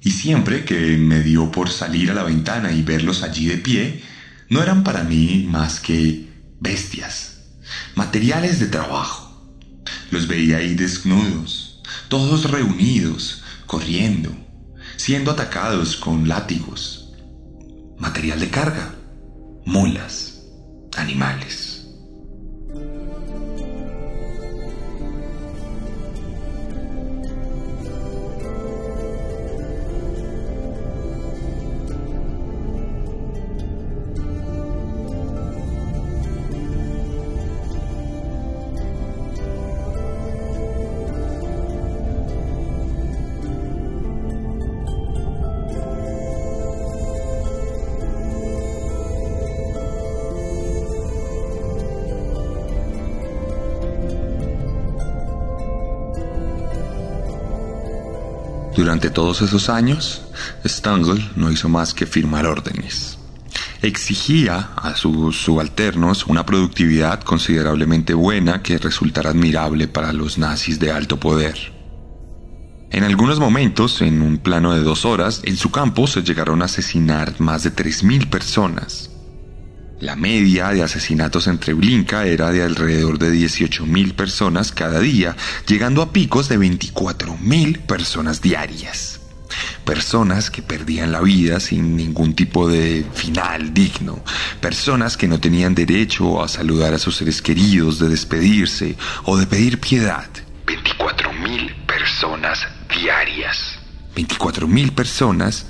Y 0.00 0.10
siempre 0.10 0.64
que 0.64 0.96
me 0.96 1.22
dio 1.22 1.50
por 1.50 1.70
salir 1.70 2.10
a 2.10 2.14
la 2.14 2.22
ventana 2.22 2.72
y 2.72 2.82
verlos 2.82 3.22
allí 3.22 3.46
de 3.46 3.58
pie, 3.58 4.02
no 4.48 4.62
eran 4.62 4.84
para 4.84 5.02
mí 5.02 5.46
más 5.50 5.80
que 5.80 6.28
bestias, 6.60 7.40
materiales 7.94 8.60
de 8.60 8.66
trabajo. 8.66 9.24
Los 10.10 10.28
veía 10.28 10.58
ahí 10.58 10.74
desnudos, 10.74 11.82
todos 12.08 12.50
reunidos, 12.50 13.42
corriendo, 13.66 14.30
siendo 14.96 15.32
atacados 15.32 15.96
con 15.96 16.28
látigos. 16.28 17.07
Material 17.98 18.38
de 18.38 18.48
carga, 18.48 18.94
mulas, 19.64 20.40
animales. 20.96 21.67
Durante 58.88 59.10
todos 59.10 59.42
esos 59.42 59.68
años, 59.68 60.22
Stangl 60.66 61.22
no 61.36 61.52
hizo 61.52 61.68
más 61.68 61.92
que 61.92 62.06
firmar 62.06 62.46
órdenes. 62.46 63.18
Exigía 63.82 64.70
a 64.76 64.96
sus 64.96 65.36
subalternos 65.36 66.24
una 66.24 66.46
productividad 66.46 67.20
considerablemente 67.20 68.14
buena 68.14 68.62
que 68.62 68.78
resultara 68.78 69.28
admirable 69.28 69.88
para 69.88 70.14
los 70.14 70.38
nazis 70.38 70.78
de 70.78 70.90
alto 70.90 71.20
poder. 71.20 71.70
En 72.90 73.04
algunos 73.04 73.38
momentos, 73.38 74.00
en 74.00 74.22
un 74.22 74.38
plano 74.38 74.72
de 74.72 74.80
dos 74.80 75.04
horas, 75.04 75.42
en 75.44 75.58
su 75.58 75.70
campo 75.70 76.06
se 76.06 76.22
llegaron 76.22 76.62
a 76.62 76.64
asesinar 76.64 77.38
más 77.40 77.64
de 77.64 77.74
3.000 77.74 78.30
personas. 78.30 79.10
La 80.00 80.14
media 80.14 80.68
de 80.68 80.84
asesinatos 80.84 81.48
entre 81.48 81.74
Blinka 81.74 82.24
era 82.24 82.52
de 82.52 82.62
alrededor 82.62 83.18
de 83.18 83.32
18.000 83.32 84.14
personas 84.14 84.70
cada 84.70 85.00
día, 85.00 85.36
llegando 85.66 86.02
a 86.02 86.12
picos 86.12 86.48
de 86.48 86.56
24.000 86.56 87.80
personas 87.80 88.40
diarias. 88.40 89.18
Personas 89.84 90.52
que 90.52 90.62
perdían 90.62 91.10
la 91.10 91.20
vida 91.20 91.58
sin 91.58 91.96
ningún 91.96 92.34
tipo 92.34 92.68
de 92.68 93.04
final 93.12 93.74
digno. 93.74 94.22
Personas 94.60 95.16
que 95.16 95.26
no 95.26 95.40
tenían 95.40 95.74
derecho 95.74 96.44
a 96.44 96.46
saludar 96.46 96.94
a 96.94 96.98
sus 96.98 97.16
seres 97.16 97.42
queridos, 97.42 97.98
de 97.98 98.08
despedirse 98.08 98.96
o 99.24 99.36
de 99.36 99.48
pedir 99.48 99.80
piedad. 99.80 100.28
24.000 100.66 101.74
personas 101.86 102.68
diarias. 102.88 103.80
24.000 104.14 104.92
personas 104.92 105.66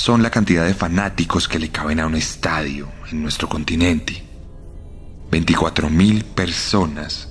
son 0.00 0.22
la 0.22 0.30
cantidad 0.30 0.64
de 0.64 0.72
fanáticos 0.72 1.46
que 1.46 1.58
le 1.58 1.68
caben 1.68 2.00
a 2.00 2.06
un 2.06 2.14
estadio 2.14 2.88
en 3.10 3.20
nuestro 3.20 3.50
continente. 3.50 4.24
24.000 5.30 6.24
personas. 6.24 7.28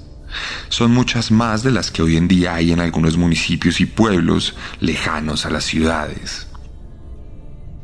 Son 0.70 0.92
muchas 0.92 1.32
más 1.32 1.64
de 1.64 1.72
las 1.72 1.90
que 1.90 2.04
hoy 2.04 2.16
en 2.16 2.28
día 2.28 2.54
hay 2.54 2.72
en 2.72 2.80
algunos 2.80 3.18
municipios 3.18 3.82
y 3.82 3.88
pueblos 3.88 4.56
lejanos 4.82 5.48
a 5.48 5.50
las 5.50 5.64
ciudades. 5.64 6.46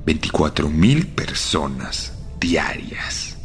24.000 0.05 1.15
personas 1.15 2.13
diarias. 2.39 3.37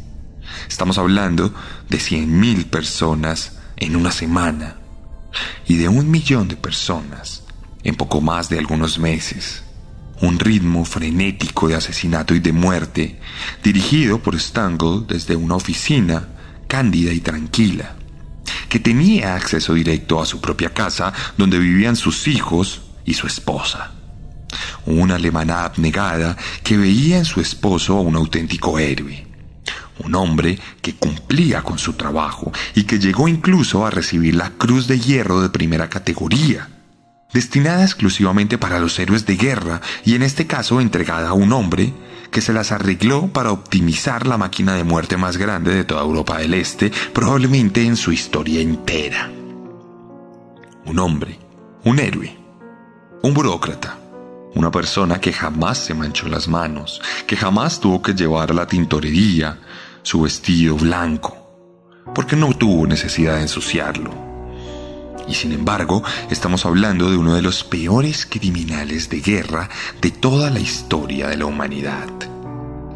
Estamos 0.69 0.99
hablando 0.99 1.51
de 1.89 1.97
100.000 1.97 2.65
personas 2.65 3.57
en 3.77 3.95
una 3.95 4.11
semana 4.11 4.77
y 5.65 5.77
de 5.77 5.89
un 5.89 6.11
millón 6.11 6.47
de 6.47 6.55
personas 6.55 7.41
en 7.83 7.95
poco 7.95 8.21
más 8.21 8.47
de 8.47 8.59
algunos 8.59 8.99
meses 8.99 9.63
un 10.21 10.37
ritmo 10.39 10.85
frenético 10.85 11.67
de 11.67 11.75
asesinato 11.75 12.35
y 12.35 12.39
de 12.39 12.53
muerte, 12.53 13.19
dirigido 13.63 14.19
por 14.19 14.39
Stangl 14.39 15.05
desde 15.07 15.35
una 15.35 15.55
oficina 15.55 16.29
cándida 16.67 17.11
y 17.11 17.19
tranquila, 17.19 17.95
que 18.69 18.79
tenía 18.79 19.35
acceso 19.35 19.73
directo 19.73 20.21
a 20.21 20.25
su 20.25 20.39
propia 20.39 20.73
casa 20.73 21.11
donde 21.37 21.59
vivían 21.59 21.95
sus 21.95 22.27
hijos 22.27 22.81
y 23.03 23.15
su 23.15 23.27
esposa. 23.27 23.91
Una 24.85 25.15
alemana 25.15 25.63
abnegada 25.63 26.37
que 26.63 26.77
veía 26.77 27.17
en 27.17 27.25
su 27.25 27.41
esposo 27.41 27.95
un 27.95 28.15
auténtico 28.15 28.77
héroe, 28.77 29.25
un 30.03 30.15
hombre 30.15 30.59
que 30.81 30.95
cumplía 30.95 31.63
con 31.63 31.79
su 31.79 31.93
trabajo 31.93 32.51
y 32.75 32.83
que 32.83 32.99
llegó 32.99 33.27
incluso 33.27 33.85
a 33.85 33.91
recibir 33.91 34.35
la 34.35 34.51
Cruz 34.51 34.87
de 34.87 34.99
Hierro 34.99 35.41
de 35.41 35.49
primera 35.49 35.89
categoría 35.89 36.80
destinada 37.33 37.83
exclusivamente 37.83 38.57
para 38.57 38.79
los 38.79 38.97
héroes 38.99 39.25
de 39.25 39.35
guerra 39.35 39.81
y 40.03 40.15
en 40.15 40.23
este 40.23 40.47
caso 40.47 40.81
entregada 40.81 41.29
a 41.29 41.33
un 41.33 41.53
hombre 41.53 41.93
que 42.29 42.41
se 42.41 42.53
las 42.53 42.71
arregló 42.71 43.27
para 43.27 43.51
optimizar 43.51 44.25
la 44.25 44.37
máquina 44.37 44.75
de 44.75 44.83
muerte 44.83 45.17
más 45.17 45.37
grande 45.37 45.75
de 45.75 45.83
toda 45.83 46.01
Europa 46.01 46.37
del 46.37 46.53
Este, 46.53 46.91
probablemente 47.13 47.83
en 47.85 47.97
su 47.97 48.11
historia 48.11 48.61
entera. 48.61 49.29
Un 50.85 50.99
hombre, 50.99 51.37
un 51.83 51.99
héroe, 51.99 52.37
un 53.21 53.33
burócrata, 53.33 53.97
una 54.55 54.71
persona 54.71 55.19
que 55.19 55.33
jamás 55.33 55.77
se 55.77 55.93
manchó 55.93 56.27
las 56.29 56.47
manos, 56.47 57.01
que 57.27 57.35
jamás 57.35 57.79
tuvo 57.79 58.01
que 58.01 58.13
llevar 58.13 58.51
a 58.51 58.53
la 58.53 58.67
tintorería 58.67 59.59
su 60.01 60.21
vestido 60.21 60.75
blanco, 60.77 61.37
porque 62.15 62.35
no 62.35 62.53
tuvo 62.53 62.87
necesidad 62.87 63.35
de 63.35 63.43
ensuciarlo 63.43 64.30
Y 65.27 65.33
sin 65.33 65.51
embargo, 65.53 66.03
estamos 66.29 66.65
hablando 66.65 67.09
de 67.09 67.17
uno 67.17 67.35
de 67.35 67.41
los 67.41 67.63
peores 67.63 68.25
criminales 68.25 69.09
de 69.09 69.21
guerra 69.21 69.69
de 70.01 70.11
toda 70.11 70.49
la 70.49 70.59
historia 70.59 71.27
de 71.27 71.37
la 71.37 71.45
humanidad. 71.45 72.09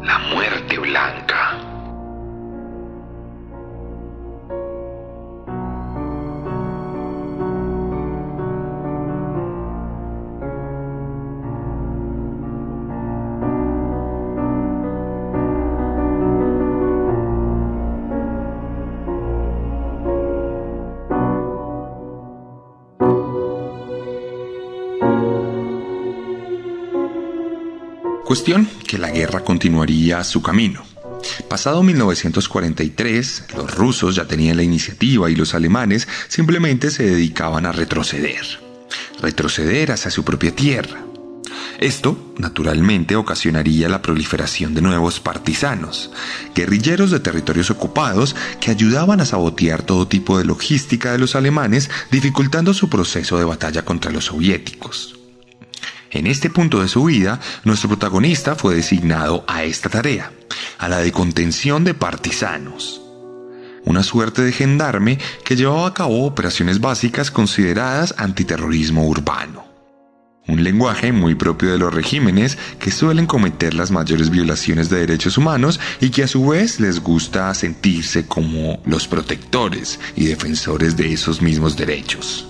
La 0.02 0.18
muerte 0.18 0.78
blanca. 0.78 1.45
Cuestión 28.26 28.68
que 28.88 28.98
la 28.98 29.12
guerra 29.12 29.44
continuaría 29.44 30.24
su 30.24 30.42
camino. 30.42 30.82
Pasado 31.48 31.84
1943, 31.84 33.44
los 33.56 33.72
rusos 33.72 34.16
ya 34.16 34.26
tenían 34.26 34.56
la 34.56 34.64
iniciativa 34.64 35.30
y 35.30 35.36
los 35.36 35.54
alemanes 35.54 36.08
simplemente 36.26 36.90
se 36.90 37.04
dedicaban 37.04 37.66
a 37.66 37.72
retroceder. 37.72 38.44
Retroceder 39.22 39.92
hacia 39.92 40.10
su 40.10 40.24
propia 40.24 40.50
tierra. 40.50 41.04
Esto, 41.78 42.34
naturalmente, 42.36 43.14
ocasionaría 43.14 43.88
la 43.88 44.02
proliferación 44.02 44.74
de 44.74 44.82
nuevos 44.82 45.20
partisanos, 45.20 46.10
guerrilleros 46.52 47.12
de 47.12 47.20
territorios 47.20 47.70
ocupados 47.70 48.34
que 48.60 48.72
ayudaban 48.72 49.20
a 49.20 49.24
sabotear 49.26 49.82
todo 49.82 50.08
tipo 50.08 50.36
de 50.36 50.44
logística 50.44 51.12
de 51.12 51.18
los 51.18 51.36
alemanes, 51.36 51.90
dificultando 52.10 52.74
su 52.74 52.88
proceso 52.88 53.38
de 53.38 53.44
batalla 53.44 53.84
contra 53.84 54.10
los 54.10 54.24
soviéticos. 54.24 55.15
En 56.10 56.26
este 56.26 56.50
punto 56.50 56.80
de 56.80 56.88
su 56.88 57.04
vida, 57.04 57.40
nuestro 57.64 57.88
protagonista 57.88 58.54
fue 58.54 58.74
designado 58.74 59.44
a 59.48 59.64
esta 59.64 59.88
tarea, 59.88 60.32
a 60.78 60.88
la 60.88 60.98
de 60.98 61.12
contención 61.12 61.84
de 61.84 61.94
partisanos. 61.94 63.00
Una 63.84 64.02
suerte 64.02 64.42
de 64.42 64.52
gendarme 64.52 65.18
que 65.44 65.56
llevaba 65.56 65.88
a 65.88 65.94
cabo 65.94 66.24
operaciones 66.24 66.80
básicas 66.80 67.30
consideradas 67.30 68.14
antiterrorismo 68.18 69.06
urbano. 69.06 69.64
Un 70.48 70.62
lenguaje 70.62 71.10
muy 71.10 71.34
propio 71.34 71.72
de 71.72 71.78
los 71.78 71.92
regímenes 71.92 72.56
que 72.78 72.92
suelen 72.92 73.26
cometer 73.26 73.74
las 73.74 73.90
mayores 73.90 74.30
violaciones 74.30 74.88
de 74.88 75.00
derechos 75.00 75.38
humanos 75.38 75.80
y 76.00 76.10
que 76.10 76.22
a 76.22 76.28
su 76.28 76.46
vez 76.46 76.78
les 76.78 77.00
gusta 77.00 77.52
sentirse 77.52 78.26
como 78.26 78.80
los 78.86 79.08
protectores 79.08 79.98
y 80.14 80.26
defensores 80.26 80.96
de 80.96 81.12
esos 81.12 81.42
mismos 81.42 81.76
derechos. 81.76 82.46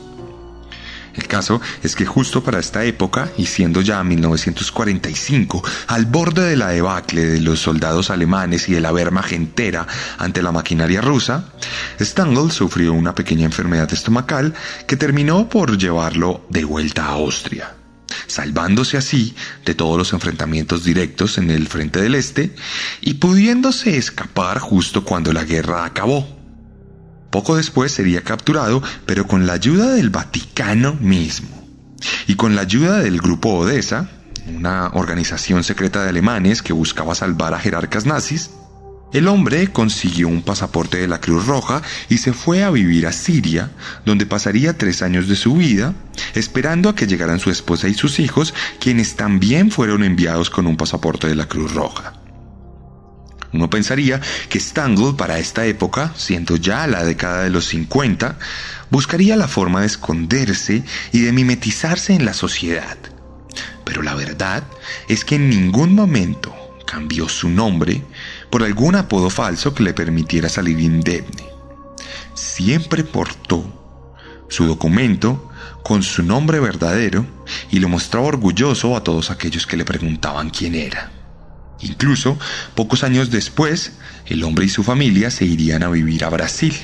El 1.17 1.27
caso 1.29 1.61
es 1.83 1.97
que 1.97 2.07
justo 2.07 2.45
para 2.45 2.59
esta 2.59 2.85
época, 2.85 3.31
y 3.37 3.47
siendo 3.47 3.81
ya 3.81 4.03
1945, 4.05 5.63
al 5.89 6.07
borde 6.07 6.45
de 6.45 6.57
la 6.57 6.69
debacle 6.69 7.25
de 7.25 7.41
los 7.41 7.61
soldados 7.61 8.11
alemanes 8.11 8.69
y 8.69 8.75
de 8.75 8.81
la 8.81 8.93
Wehrmacht 8.93 9.33
entera 9.33 9.87
ante 10.19 10.43
la 10.43 10.53
maquinaria 10.53 11.01
rusa, 11.01 11.53
Stangl 12.01 12.51
sufrió 12.51 12.93
una 12.93 13.15
pequeña 13.15 13.47
enfermedad 13.47 13.93
estomacal 13.93 14.55
que 14.87 14.97
terminó 14.97 15.49
por 15.49 15.79
llevarlo 15.79 16.47
de 16.51 16.65
vuelta 16.65 17.07
a 17.07 17.13
Austria 17.13 17.77
salvándose 18.27 18.97
así 18.97 19.35
de 19.65 19.75
todos 19.75 19.97
los 19.97 20.13
enfrentamientos 20.13 20.85
directos 20.85 21.39
en 21.39 21.51
el 21.51 21.69
frente 21.69 22.01
del 22.01 22.15
Este 22.15 22.55
y 23.01 23.15
pudiéndose 23.15 23.97
escapar 23.97 24.59
justo 24.59 25.05
cuando 25.05 25.33
la 25.33 25.45
guerra 25.45 25.85
acabó. 25.85 26.36
Poco 27.31 27.57
después 27.57 27.93
sería 27.93 28.23
capturado, 28.23 28.83
pero 29.05 29.27
con 29.27 29.47
la 29.47 29.55
ayuda 29.55 29.95
del 29.95 30.11
Vaticano 30.11 30.95
mismo. 30.95 31.49
Y 32.27 32.37
con 32.37 32.55
la 32.55 32.63
ayuda 32.63 32.99
del 32.99 33.21
Grupo 33.21 33.51
Odessa, 33.55 34.09
una 34.47 34.89
organización 34.89 35.65
secreta 35.65 36.03
de 36.03 36.11
alemanes 36.11 36.63
que 36.63 36.73
buscaba 36.73 37.15
salvar 37.15 37.55
a 37.55 37.59
jerarcas 37.59 38.07
nazis, 38.07 38.51
el 39.13 39.29
hombre 39.29 39.69
consiguió 39.69 40.29
un 40.29 40.43
pasaporte 40.43 40.99
de 40.99 41.09
la 41.09 41.21
Cruz 41.21 41.47
Roja 41.47 41.81
y 42.09 42.19
se 42.19 42.33
fue 42.33 42.65
a 42.65 42.71
vivir 42.71 43.07
a 43.07 43.13
Siria, 43.13 43.71
donde 44.05 44.27
pasaría 44.27 44.77
tres 44.77 45.01
años 45.01 45.29
de 45.29 45.37
su 45.37 45.55
vida, 45.55 45.95
esperando 46.35 46.89
a 46.89 46.95
que 46.95 47.07
llegaran 47.07 47.39
su 47.39 47.51
esposa 47.51 47.89
y 47.89 47.95
sus 47.95 48.19
hijos, 48.19 48.53
quienes 48.81 49.15
también 49.17 49.71
fueron 49.71 50.03
enviados 50.03 50.51
con 50.51 50.67
un 50.67 50.77
pasaporte 50.77 51.29
de 51.29 51.37
la 51.37 51.47
Cruz 51.47 51.73
Roja. 51.73 52.26
Uno 53.53 53.71
pensaría 53.71 54.21
que 54.49 54.61
Stangl 54.61 55.17
para 55.17 55.39
esta 55.39 55.67
época, 55.67 56.13
siendo 56.17 56.57
ya 56.57 56.87
la 56.87 57.05
década 57.05 57.45
de 57.45 57.51
los 57.51 57.67
50, 57.67 58.39
buscaría 58.91 59.37
la 59.37 59.49
forma 59.49 59.81
de 59.81 59.87
esconderse 59.87 60.85
y 61.13 61.21
de 61.21 61.33
mimetizarse 61.33 62.15
en 62.15 62.25
la 62.25 62.35
sociedad. 62.35 62.97
Pero 63.85 64.03
la 64.03 64.15
verdad 64.15 64.65
es 65.09 65.25
que 65.25 65.37
en 65.37 65.49
ningún 65.49 65.95
momento 65.95 66.55
cambió 66.87 67.29
su 67.29 67.49
nombre 67.49 68.03
por 68.51 68.63
algún 68.63 68.95
apodo 68.97 69.31
falso 69.31 69.75
que 69.75 69.83
le 69.83 69.95
permitiera 69.95 70.49
salir 70.49 70.81
indemne. 70.81 71.45
Siempre 72.35 73.05
portó 73.05 73.65
su 74.49 74.67
documento 74.67 75.51
con 75.83 76.03
su 76.03 76.23
nombre 76.23 76.61
verdadero 76.61 77.27
y 77.71 77.79
lo 77.79 77.89
mostraba 77.89 78.27
orgulloso 78.27 78.97
a 78.97 79.05
todos 79.05 79.31
aquellos 79.31 79.67
que 79.67 79.77
le 79.77 79.85
preguntaban 79.85 80.51
quién 80.51 80.75
era. 80.75 81.16
Incluso, 81.81 82.39
pocos 82.75 83.05
años 83.05 83.31
después, 83.31 83.93
el 84.27 84.43
hombre 84.45 84.67
y 84.67 84.69
su 84.69 84.83
familia 84.83 85.31
se 85.31 85.45
irían 85.45 85.83
a 85.83 85.91
vivir 85.91 86.25
a 86.25 86.31
Brasil, 86.31 86.75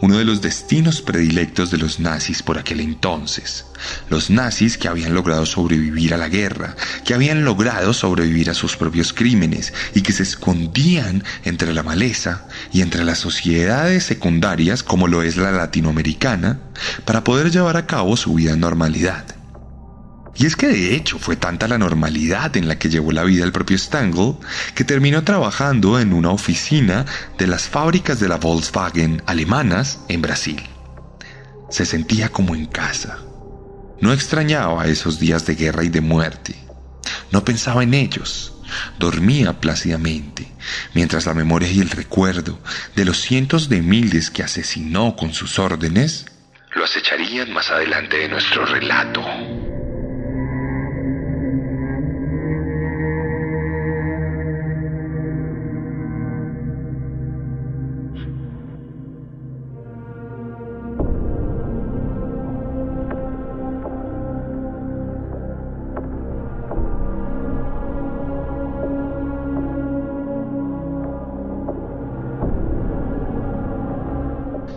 uno 0.00 0.18
de 0.18 0.24
los 0.24 0.40
destinos 0.42 1.02
predilectos 1.02 1.70
de 1.70 1.78
los 1.78 2.00
nazis 2.00 2.42
por 2.42 2.58
aquel 2.58 2.80
entonces. 2.80 3.64
Los 4.10 4.30
nazis 4.30 4.78
que 4.78 4.88
habían 4.88 5.14
logrado 5.14 5.46
sobrevivir 5.46 6.14
a 6.14 6.18
la 6.18 6.28
guerra, 6.28 6.76
que 7.04 7.14
habían 7.14 7.44
logrado 7.44 7.92
sobrevivir 7.92 8.50
a 8.50 8.54
sus 8.54 8.76
propios 8.76 9.12
crímenes 9.12 9.72
y 9.94 10.02
que 10.02 10.12
se 10.12 10.22
escondían 10.22 11.24
entre 11.44 11.72
la 11.72 11.82
maleza 11.82 12.46
y 12.72 12.82
entre 12.82 13.04
las 13.04 13.18
sociedades 13.18 14.04
secundarias 14.04 14.82
como 14.82 15.08
lo 15.08 15.22
es 15.22 15.36
la 15.36 15.52
latinoamericana 15.52 16.60
para 17.04 17.24
poder 17.24 17.50
llevar 17.50 17.76
a 17.76 17.86
cabo 17.86 18.16
su 18.16 18.34
vida 18.34 18.52
en 18.52 18.60
normalidad. 18.60 19.41
Y 20.34 20.46
es 20.46 20.56
que 20.56 20.68
de 20.68 20.94
hecho 20.94 21.18
fue 21.18 21.36
tanta 21.36 21.68
la 21.68 21.78
normalidad 21.78 22.56
en 22.56 22.66
la 22.66 22.78
que 22.78 22.88
llevó 22.88 23.12
la 23.12 23.24
vida 23.24 23.44
el 23.44 23.52
propio 23.52 23.76
Stangl 23.76 24.36
que 24.74 24.84
terminó 24.84 25.22
trabajando 25.24 26.00
en 26.00 26.12
una 26.12 26.30
oficina 26.30 27.04
de 27.38 27.46
las 27.46 27.68
fábricas 27.68 28.18
de 28.18 28.28
la 28.28 28.36
Volkswagen 28.36 29.22
alemanas 29.26 30.00
en 30.08 30.22
Brasil. 30.22 30.62
Se 31.68 31.84
sentía 31.84 32.30
como 32.30 32.54
en 32.54 32.66
casa. 32.66 33.18
No 34.00 34.12
extrañaba 34.12 34.86
esos 34.86 35.18
días 35.18 35.46
de 35.46 35.54
guerra 35.54 35.84
y 35.84 35.88
de 35.88 36.00
muerte. 36.00 36.56
No 37.30 37.44
pensaba 37.44 37.82
en 37.82 37.94
ellos. 37.94 38.54
Dormía 38.98 39.60
plácidamente, 39.60 40.50
mientras 40.94 41.26
la 41.26 41.34
memoria 41.34 41.70
y 41.70 41.80
el 41.80 41.90
recuerdo 41.90 42.58
de 42.96 43.04
los 43.04 43.20
cientos 43.20 43.68
de 43.68 43.82
miles 43.82 44.30
que 44.30 44.42
asesinó 44.42 45.14
con 45.14 45.34
sus 45.34 45.58
órdenes 45.58 46.24
lo 46.74 46.84
acecharían 46.84 47.52
más 47.52 47.70
adelante 47.70 48.16
de 48.16 48.28
nuestro 48.28 48.64
relato. 48.64 49.22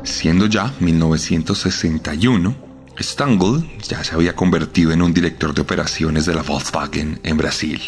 Siendo 0.06 0.46
ya 0.46 0.72
1961, 0.80 2.56
Stangl 3.00 3.68
ya 3.88 4.04
se 4.04 4.14
había 4.14 4.36
convertido 4.36 4.92
en 4.92 5.02
un 5.02 5.14
director 5.14 5.54
de 5.54 5.62
operaciones 5.62 6.28
de 6.28 6.36
la 6.36 6.44
Volkswagen 6.44 7.20
en 7.24 7.38
Brasil. 7.38 7.82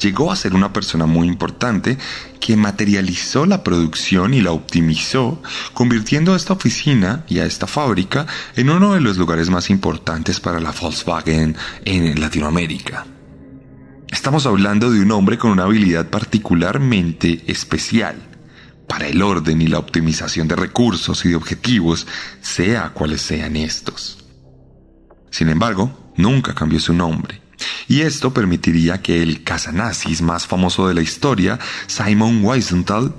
Llegó 0.00 0.30
a 0.30 0.36
ser 0.36 0.54
una 0.54 0.72
persona 0.72 1.06
muy 1.06 1.26
importante 1.26 1.98
que 2.38 2.56
materializó 2.56 3.44
la 3.44 3.64
producción 3.64 4.32
y 4.34 4.40
la 4.40 4.52
optimizó, 4.52 5.42
convirtiendo 5.74 6.32
a 6.32 6.36
esta 6.36 6.52
oficina 6.52 7.24
y 7.28 7.40
a 7.40 7.44
esta 7.44 7.66
fábrica 7.66 8.26
en 8.54 8.70
uno 8.70 8.94
de 8.94 9.00
los 9.00 9.18
lugares 9.18 9.50
más 9.50 9.68
importantes 9.68 10.38
para 10.38 10.60
la 10.60 10.70
Volkswagen 10.70 11.56
en 11.84 12.20
Latinoamérica. 12.20 13.04
Estamos 14.08 14.46
hablando 14.46 14.90
de 14.90 15.00
un 15.00 15.10
hombre 15.10 15.38
con 15.38 15.50
una 15.50 15.64
habilidad 15.64 16.08
particularmente 16.08 17.42
especial 17.48 18.29
para 18.90 19.06
el 19.06 19.22
orden 19.22 19.62
y 19.62 19.68
la 19.68 19.78
optimización 19.78 20.48
de 20.48 20.56
recursos 20.56 21.24
y 21.24 21.28
de 21.28 21.36
objetivos, 21.36 22.08
sea 22.40 22.88
cuales 22.88 23.22
sean 23.22 23.54
estos. 23.54 24.18
Sin 25.30 25.48
embargo, 25.48 26.12
nunca 26.16 26.56
cambió 26.56 26.80
su 26.80 26.92
nombre, 26.92 27.40
y 27.86 28.00
esto 28.00 28.34
permitiría 28.34 29.00
que 29.00 29.22
el 29.22 29.44
cazanazis 29.44 30.22
más 30.22 30.48
famoso 30.48 30.88
de 30.88 30.94
la 30.94 31.02
historia, 31.02 31.60
Simon 31.86 32.44
Wiesenthal, 32.44 33.14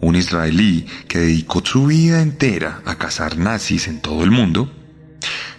un 0.00 0.16
israelí 0.16 0.86
que 1.08 1.18
dedicó 1.18 1.62
su 1.62 1.84
vida 1.88 2.22
entera 2.22 2.80
a 2.86 2.96
cazar 2.96 3.36
nazis 3.36 3.88
en 3.88 4.00
todo 4.00 4.24
el 4.24 4.30
mundo, 4.30 4.72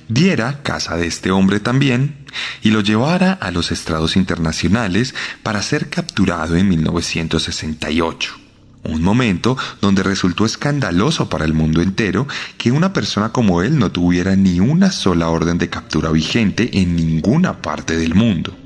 diera 0.07 0.63
casa 0.63 0.97
de 0.97 1.05
este 1.05 1.29
hombre 1.29 1.59
también 1.59 2.25
y 2.63 2.71
lo 2.71 2.81
llevara 2.81 3.33
a 3.33 3.51
los 3.51 3.71
estrados 3.71 4.15
internacionales 4.15 5.13
para 5.43 5.61
ser 5.61 5.91
capturado 5.91 6.55
en 6.55 6.69
1968. 6.69 8.42
Un 8.85 9.01
momento 9.01 9.57
donde 9.81 10.03
resultó 10.03 10.45
escandaloso 10.45 11.29
para 11.29 11.45
el 11.45 11.53
mundo 11.53 11.81
entero 11.81 12.27
que 12.57 12.71
una 12.71 12.91
persona 12.91 13.29
como 13.29 13.61
él 13.61 13.79
no 13.79 13.91
tuviera 13.91 14.35
ni 14.35 14.59
una 14.59 14.91
sola 14.91 15.29
orden 15.29 15.57
de 15.57 15.69
captura 15.69 16.11
vigente 16.11 16.69
en 16.79 16.95
ninguna 16.95 17.61
parte 17.61 17.95
del 17.95 18.13
mundo. 18.13 18.57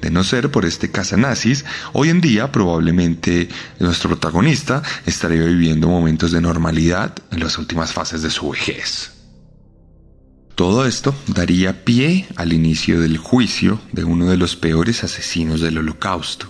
De 0.00 0.10
no 0.10 0.24
ser 0.24 0.50
por 0.50 0.64
este 0.64 0.90
nazis, 1.16 1.64
hoy 1.92 2.08
en 2.08 2.20
día 2.20 2.50
probablemente 2.50 3.48
nuestro 3.78 4.10
protagonista 4.10 4.82
estaría 5.06 5.44
viviendo 5.44 5.88
momentos 5.88 6.32
de 6.32 6.40
normalidad 6.40 7.14
en 7.30 7.38
las 7.38 7.56
últimas 7.56 7.92
fases 7.92 8.22
de 8.22 8.30
su 8.30 8.50
vejez. 8.50 9.12
Todo 10.56 10.86
esto 10.86 11.14
daría 11.28 11.84
pie 11.84 12.26
al 12.36 12.52
inicio 12.52 13.00
del 13.00 13.16
juicio 13.16 13.80
de 13.92 14.04
uno 14.04 14.26
de 14.26 14.36
los 14.36 14.56
peores 14.56 15.04
asesinos 15.04 15.60
del 15.60 15.78
holocausto. 15.78 16.48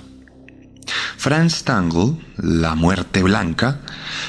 Franz 1.22 1.62
Tangle, 1.62 2.16
la 2.36 2.74
muerte 2.74 3.22
blanca, 3.22 3.78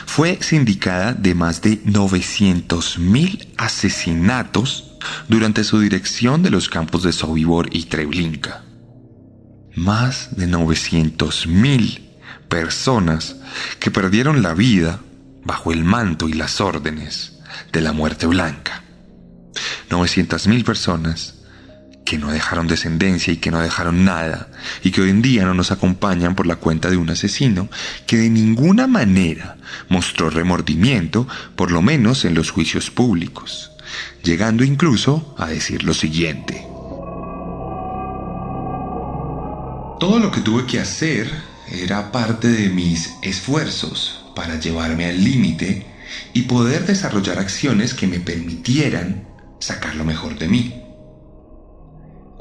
fue 0.06 0.38
sindicada 0.44 1.14
de 1.14 1.34
más 1.34 1.64
de 1.64 1.84
900.000 1.86 3.48
asesinatos 3.58 4.94
durante 5.28 5.64
su 5.64 5.80
dirección 5.80 6.44
de 6.44 6.52
los 6.52 6.70
campos 6.70 7.02
de 7.02 7.12
Sobibor 7.12 7.76
y 7.76 7.86
Treblinka. 7.86 8.64
Más 9.76 10.38
de 10.38 10.48
900.000 10.48 12.00
personas 12.48 13.38
que 13.80 13.90
perdieron 13.90 14.44
la 14.44 14.54
vida 14.54 15.00
bajo 15.44 15.72
el 15.72 15.84
manto 15.84 16.30
y 16.30 16.34
las 16.34 16.62
órdenes 16.62 17.40
de 17.72 17.82
la 17.82 17.92
muerte 17.92 18.28
blanca. 18.28 18.84
900.000 19.90 20.64
personas 20.64 21.43
que 22.06 22.18
no 22.18 22.32
dejaron 22.32 22.68
descendencia 22.68 23.34
y 23.34 23.38
que 23.38 23.52
no 23.52 23.62
dejaron 23.62 24.04
nada, 24.06 24.50
y 24.84 24.92
que 24.92 25.02
hoy 25.02 25.10
en 25.10 25.22
día 25.22 25.46
no 25.46 25.54
nos 25.54 25.72
acompañan 25.72 26.36
por 26.36 26.46
la 26.46 26.58
cuenta 26.58 26.90
de 26.90 26.98
un 26.98 27.10
asesino 27.10 27.70
que 28.06 28.18
de 28.18 28.30
ninguna 28.30 28.88
manera 28.88 29.58
mostró 29.90 30.30
remordimiento, 30.30 31.28
por 31.56 31.72
lo 31.72 31.82
menos 31.82 32.26
en 32.26 32.34
los 32.34 32.52
juicios 32.52 32.92
públicos, 32.92 33.72
llegando 34.24 34.64
incluso 34.64 35.36
a 35.38 35.48
decir 35.48 35.84
lo 35.84 35.94
siguiente. 35.94 36.66
Todo 40.00 40.20
lo 40.20 40.32
que 40.32 40.42
tuve 40.42 40.66
que 40.66 40.80
hacer 40.80 41.32
era 41.72 42.12
parte 42.12 42.50
de 42.50 42.70
mis 42.70 43.14
esfuerzos 43.22 44.26
para 44.36 44.60
llevarme 44.60 45.06
al 45.06 45.24
límite 45.24 45.86
y 46.34 46.44
poder 46.44 46.86
desarrollar 46.86 47.40
acciones 47.40 47.94
que 47.94 48.08
me 48.08 48.20
permitieran 48.20 49.28
sacar 49.60 49.96
lo 49.96 50.04
mejor 50.04 50.38
de 50.38 50.48
mí. 50.50 50.83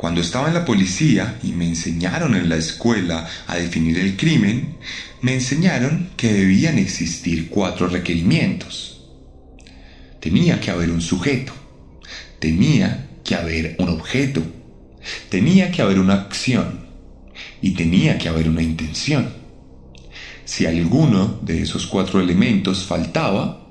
Cuando 0.02 0.20
estaba 0.20 0.48
en 0.48 0.54
la 0.54 0.64
policía 0.64 1.38
y 1.44 1.52
me 1.52 1.64
enseñaron 1.64 2.34
en 2.34 2.48
la 2.48 2.56
escuela 2.56 3.24
a 3.46 3.54
definir 3.54 4.00
el 4.00 4.16
crimen, 4.16 4.74
me 5.20 5.32
enseñaron 5.32 6.10
que 6.16 6.32
debían 6.32 6.76
existir 6.76 7.48
cuatro 7.48 7.86
requerimientos. 7.86 9.00
Tenía 10.18 10.58
que 10.58 10.72
haber 10.72 10.90
un 10.90 11.00
sujeto, 11.00 11.52
tenía 12.40 13.10
que 13.22 13.36
haber 13.36 13.76
un 13.78 13.90
objeto, 13.90 14.42
tenía 15.28 15.70
que 15.70 15.82
haber 15.82 16.00
una 16.00 16.14
acción 16.14 16.80
y 17.60 17.70
tenía 17.70 18.18
que 18.18 18.28
haber 18.28 18.48
una 18.48 18.62
intención. 18.62 19.32
Si 20.44 20.66
alguno 20.66 21.38
de 21.42 21.62
esos 21.62 21.86
cuatro 21.86 22.20
elementos 22.20 22.82
faltaba, 22.82 23.68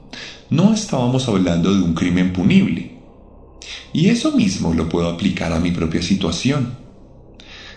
no 0.50 0.74
estábamos 0.74 1.28
hablando 1.28 1.76
de 1.76 1.82
un 1.82 1.94
crimen 1.94 2.32
punible, 2.32 2.91
y 3.93 4.09
eso 4.09 4.32
mismo 4.32 4.74
lo 4.74 4.89
puedo 4.89 5.09
aplicar 5.09 5.53
a 5.53 5.59
mi 5.59 5.72
propia 5.72 6.01
situación. 6.01 6.78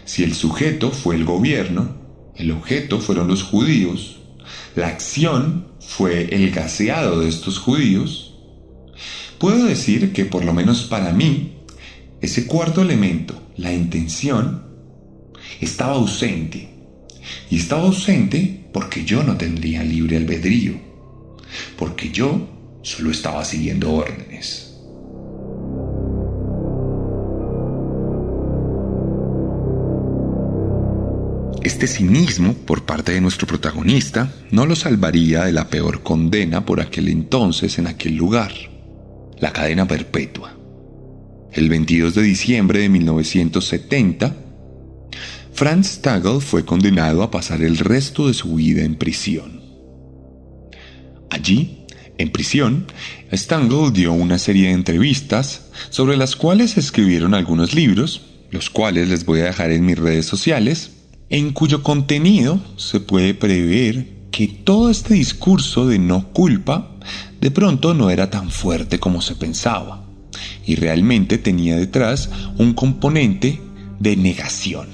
Si 0.05 0.23
el 0.23 0.35
sujeto 0.35 0.91
fue 0.91 1.17
el 1.17 1.25
gobierno, 1.25 1.97
el 2.37 2.51
objeto 2.51 3.01
fueron 3.01 3.29
los 3.29 3.43
judíos, 3.43 4.21
la 4.75 4.89
acción 4.89 5.69
fue 5.81 6.35
el 6.35 6.51
gaseado 6.51 7.21
de 7.21 7.29
estos 7.29 7.59
judíos, 7.59 8.35
puedo 9.39 9.65
decir 9.65 10.13
que 10.13 10.25
por 10.25 10.45
lo 10.45 10.53
menos 10.53 10.85
para 10.85 11.13
mí, 11.13 11.59
ese 12.21 12.47
cuarto 12.47 12.83
elemento, 12.83 13.41
la 13.57 13.73
intención, 13.73 14.65
estaba 15.61 15.95
ausente. 15.95 16.71
Y 17.51 17.57
estaba 17.57 17.85
ausente 17.85 18.69
porque 18.73 19.05
yo 19.05 19.23
no 19.23 19.37
tendría 19.37 19.83
libre 19.83 20.17
albedrío, 20.17 20.75
porque 21.79 22.11
yo 22.11 22.49
solo 22.83 23.11
estaba 23.11 23.45
siguiendo 23.45 23.93
órdenes. 23.93 24.74
Este 31.85 31.99
cinismo 31.99 32.55
por 32.55 32.87
parte 32.87 33.13
de 33.13 33.21
nuestro 33.21 33.47
protagonista 33.47 34.33
no 34.51 34.65
lo 34.65 34.75
salvaría 34.75 35.45
de 35.45 35.53
la 35.53 35.69
peor 35.69 36.03
condena 36.03 36.65
por 36.65 36.81
aquel 36.81 37.09
entonces 37.09 37.79
en 37.79 37.87
aquel 37.87 38.17
lugar, 38.17 38.53
la 39.39 39.53
cadena 39.53 39.87
perpetua. 39.87 40.57
El 41.53 41.69
22 41.69 42.15
de 42.15 42.23
diciembre 42.23 42.79
de 42.79 42.89
1970, 42.89 44.35
Franz 45.53 45.89
Stagel 45.89 46.41
fue 46.41 46.65
condenado 46.65 47.23
a 47.23 47.31
pasar 47.31 47.61
el 47.61 47.77
resto 47.77 48.29
de 48.29 48.33
su 48.33 48.55
vida 48.55 48.83
en 48.83 48.95
prisión. 48.95 49.61
Allí, 51.29 51.85
en 52.17 52.31
prisión, 52.31 52.87
Stangl 53.31 53.93
dio 53.93 54.15
una 54.15 54.39
serie 54.39 54.69
de 54.69 54.73
entrevistas 54.73 55.67
sobre 55.91 56.17
las 56.17 56.35
cuales 56.35 56.79
escribieron 56.79 57.35
algunos 57.35 57.75
libros, 57.75 58.23
los 58.51 58.71
cuales 58.71 59.11
les 59.11 59.27
voy 59.27 59.41
a 59.41 59.45
dejar 59.45 59.71
en 59.71 59.85
mis 59.85 59.99
redes 59.99 60.25
sociales 60.25 60.94
en 61.31 61.53
cuyo 61.53 61.83
contenido 61.83 62.61
se 62.77 63.01
puede 63.01 63.35
prever 63.35 64.09
que 64.31 64.49
todo 64.49 64.91
este 64.91 65.15
discurso 65.15 65.87
de 65.87 65.99
no 65.99 66.33
culpa 66.33 66.91
de 67.41 67.51
pronto 67.51 67.95
no 67.95 68.11
era 68.11 68.31
tan 68.31 68.51
fuerte 68.51 68.99
como 68.99 69.23
se 69.23 69.37
pensaba 69.37 70.05
y 70.67 70.77
realmente 70.77 71.39
tenía 71.39 71.77
detrás 71.77 72.31
un 72.59 72.75
componente 72.75 73.61
de 74.01 74.17
negación. 74.17 74.89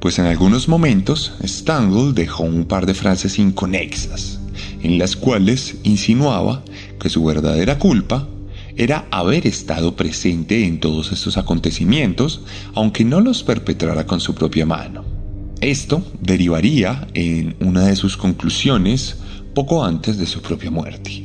Pues 0.00 0.18
en 0.18 0.26
algunos 0.26 0.68
momentos 0.68 1.32
Stangl 1.42 2.14
dejó 2.14 2.44
un 2.44 2.66
par 2.66 2.86
de 2.86 2.94
frases 2.94 3.38
inconexas, 3.38 4.40
en 4.82 4.98
las 4.98 5.16
cuales 5.16 5.76
insinuaba 5.82 6.62
que 7.00 7.08
su 7.08 7.24
verdadera 7.24 7.78
culpa 7.78 8.28
era 8.76 9.06
haber 9.10 9.46
estado 9.46 9.96
presente 9.96 10.66
en 10.66 10.80
todos 10.80 11.12
estos 11.12 11.38
acontecimientos, 11.38 12.42
aunque 12.74 13.04
no 13.04 13.20
los 13.20 13.42
perpetrara 13.42 14.06
con 14.06 14.20
su 14.20 14.34
propia 14.34 14.66
mano. 14.66 15.15
Esto 15.60 16.04
derivaría 16.20 17.08
en 17.14 17.56
una 17.60 17.86
de 17.86 17.96
sus 17.96 18.16
conclusiones 18.16 19.16
poco 19.54 19.84
antes 19.84 20.18
de 20.18 20.26
su 20.26 20.42
propia 20.42 20.70
muerte. 20.70 21.24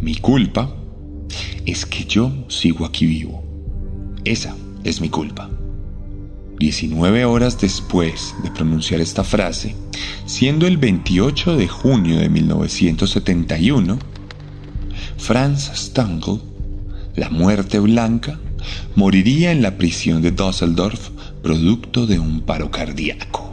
Mi 0.00 0.14
culpa 0.16 0.72
es 1.66 1.84
que 1.86 2.04
yo 2.04 2.32
sigo 2.48 2.84
aquí 2.84 3.06
vivo. 3.06 3.44
Esa 4.24 4.54
es 4.84 5.00
mi 5.00 5.08
culpa. 5.08 5.50
19 6.60 7.24
horas 7.24 7.60
después 7.60 8.34
de 8.44 8.50
pronunciar 8.50 9.00
esta 9.00 9.24
frase, 9.24 9.74
siendo 10.26 10.66
el 10.66 10.76
28 10.76 11.56
de 11.56 11.66
junio 11.66 12.18
de 12.18 12.28
1971, 12.28 13.98
Franz 15.16 15.72
Stangl, 15.74 16.40
la 17.16 17.28
muerte 17.28 17.80
blanca, 17.80 18.38
moriría 18.94 19.50
en 19.50 19.62
la 19.62 19.76
prisión 19.78 20.22
de 20.22 20.30
Düsseldorf 20.30 21.10
producto 21.42 22.06
de 22.06 22.18
un 22.18 22.42
paro 22.42 22.70
cardíaco. 22.70 23.49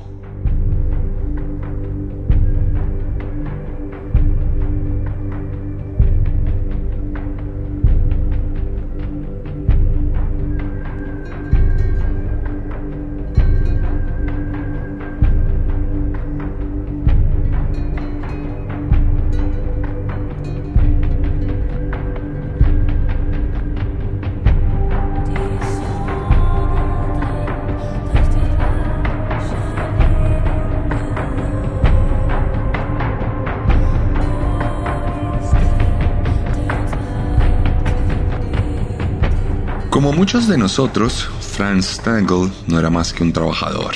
Muchos 40.18 40.48
de 40.48 40.58
nosotros, 40.58 41.30
Franz 41.42 41.98
Stangl 41.98 42.52
no 42.66 42.80
era 42.80 42.90
más 42.90 43.14
que 43.14 43.22
un 43.22 43.32
trabajador. 43.32 43.94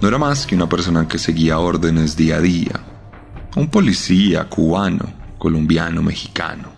No 0.00 0.08
era 0.08 0.18
más 0.18 0.48
que 0.48 0.56
una 0.56 0.68
persona 0.68 1.06
que 1.06 1.16
seguía 1.16 1.60
órdenes 1.60 2.16
día 2.16 2.38
a 2.38 2.40
día. 2.40 2.80
un 3.54 3.68
policía 3.68 4.48
cubano, 4.48 5.08
colombiano, 5.38 6.02
mexicano, 6.02 6.70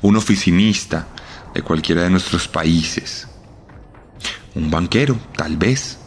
un 0.00 0.16
oficinista 0.16 1.08
de 1.52 1.62
cualquiera 1.62 2.02
de 2.02 2.10
nuestros 2.10 2.46
países, 2.46 3.26
un 4.54 4.70
banquero, 4.70 5.18
tal 5.36 5.56
vez, 5.56 5.98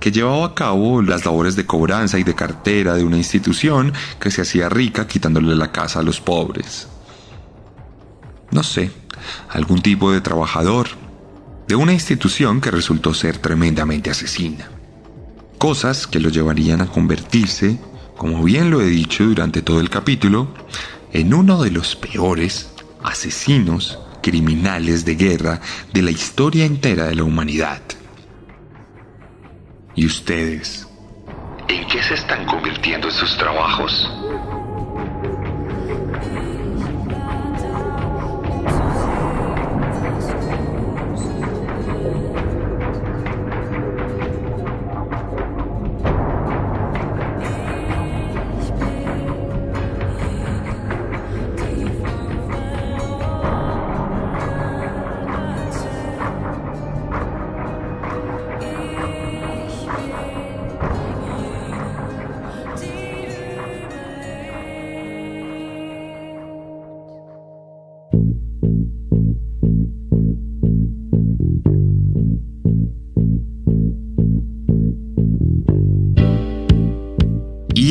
que 0.00 0.10
llevaba 0.10 0.46
a 0.46 0.54
cabo 0.54 1.02
las 1.02 1.26
labores 1.26 1.54
de 1.54 1.66
cobranza 1.66 2.18
y 2.18 2.24
de 2.24 2.34
cartera 2.34 2.94
de 2.94 3.04
una 3.04 3.18
institución 3.18 3.92
que 4.18 4.30
se 4.30 4.40
hacía 4.40 4.70
rica 4.70 5.06
quitándole 5.06 5.54
la 5.54 5.70
casa 5.70 6.00
a 6.00 6.02
los 6.02 6.18
pobres. 6.18 6.88
No 8.50 8.62
sé, 8.62 8.90
algún 9.48 9.82
tipo 9.82 10.12
de 10.12 10.20
trabajador 10.20 10.88
de 11.66 11.74
una 11.74 11.92
institución 11.92 12.60
que 12.60 12.70
resultó 12.70 13.12
ser 13.12 13.38
tremendamente 13.38 14.10
asesina. 14.10 14.70
Cosas 15.58 16.06
que 16.06 16.20
lo 16.20 16.28
llevarían 16.28 16.80
a 16.80 16.86
convertirse, 16.86 17.78
como 18.16 18.42
bien 18.44 18.70
lo 18.70 18.80
he 18.80 18.86
dicho 18.86 19.24
durante 19.24 19.62
todo 19.62 19.80
el 19.80 19.90
capítulo, 19.90 20.54
en 21.12 21.34
uno 21.34 21.62
de 21.62 21.70
los 21.70 21.96
peores 21.96 22.72
asesinos 23.02 23.98
criminales 24.22 25.04
de 25.04 25.14
guerra 25.14 25.60
de 25.92 26.02
la 26.02 26.10
historia 26.10 26.64
entera 26.64 27.06
de 27.06 27.14
la 27.14 27.24
humanidad. 27.24 27.80
¿Y 29.94 30.04
ustedes? 30.04 30.86
¿En 31.68 31.86
qué 31.88 32.02
se 32.02 32.14
están 32.14 32.44
convirtiendo 32.46 33.08
en 33.08 33.14
sus 33.14 33.36
trabajos? 33.38 34.08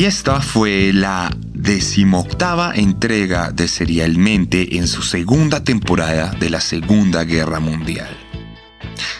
Esta 0.06 0.40
fue 0.40 0.92
la 0.92 1.36
decimoctava 1.52 2.72
entrega 2.76 3.50
de 3.50 3.66
Serialmente 3.66 4.76
en 4.76 4.86
su 4.86 5.02
segunda 5.02 5.64
temporada 5.64 6.30
de 6.38 6.48
la 6.48 6.60
Segunda 6.60 7.24
Guerra 7.24 7.58
Mundial. 7.58 8.16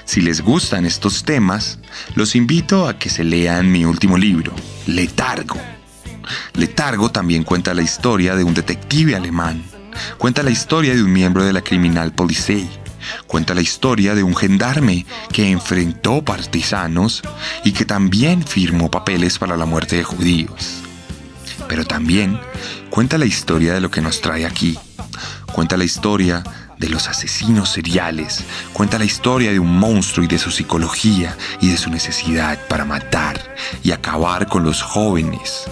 Si 0.04 0.20
les 0.20 0.42
gustan 0.42 0.86
estos 0.86 1.24
temas, 1.24 1.80
los 2.14 2.36
invito 2.36 2.86
a 2.86 3.00
que 3.00 3.10
se 3.10 3.24
lean 3.24 3.72
mi 3.72 3.84
último 3.84 4.16
libro, 4.16 4.52
Letargo. 4.86 5.58
Letargo 6.54 7.10
también 7.10 7.42
cuenta 7.42 7.74
la 7.74 7.82
historia 7.82 8.36
de 8.36 8.44
un 8.44 8.54
detective 8.54 9.16
alemán, 9.16 9.64
cuenta 10.18 10.44
la 10.44 10.50
historia 10.50 10.94
de 10.94 11.02
un 11.02 11.12
miembro 11.12 11.44
de 11.44 11.52
la 11.52 11.62
Criminal 11.62 12.12
Polizei, 12.12 12.70
Cuenta 13.26 13.54
la 13.54 13.60
historia 13.60 14.14
de 14.14 14.22
un 14.22 14.36
gendarme 14.36 15.06
que 15.32 15.50
enfrentó 15.50 16.24
partisanos 16.24 17.22
y 17.64 17.72
que 17.72 17.84
también 17.84 18.46
firmó 18.46 18.90
papeles 18.90 19.38
para 19.38 19.56
la 19.56 19.66
muerte 19.66 19.96
de 19.96 20.04
judíos. 20.04 20.82
Pero 21.68 21.84
también 21.84 22.40
cuenta 22.90 23.18
la 23.18 23.26
historia 23.26 23.74
de 23.74 23.80
lo 23.80 23.90
que 23.90 24.00
nos 24.00 24.20
trae 24.20 24.46
aquí. 24.46 24.78
Cuenta 25.52 25.76
la 25.76 25.84
historia 25.84 26.42
de 26.78 26.88
los 26.88 27.08
asesinos 27.08 27.70
seriales. 27.70 28.44
Cuenta 28.72 28.98
la 28.98 29.04
historia 29.04 29.52
de 29.52 29.58
un 29.58 29.78
monstruo 29.78 30.24
y 30.24 30.28
de 30.28 30.38
su 30.38 30.50
psicología 30.50 31.36
y 31.60 31.70
de 31.70 31.76
su 31.76 31.90
necesidad 31.90 32.58
para 32.68 32.84
matar 32.84 33.54
y 33.82 33.92
acabar 33.92 34.46
con 34.46 34.64
los 34.64 34.82
jóvenes 34.82 35.64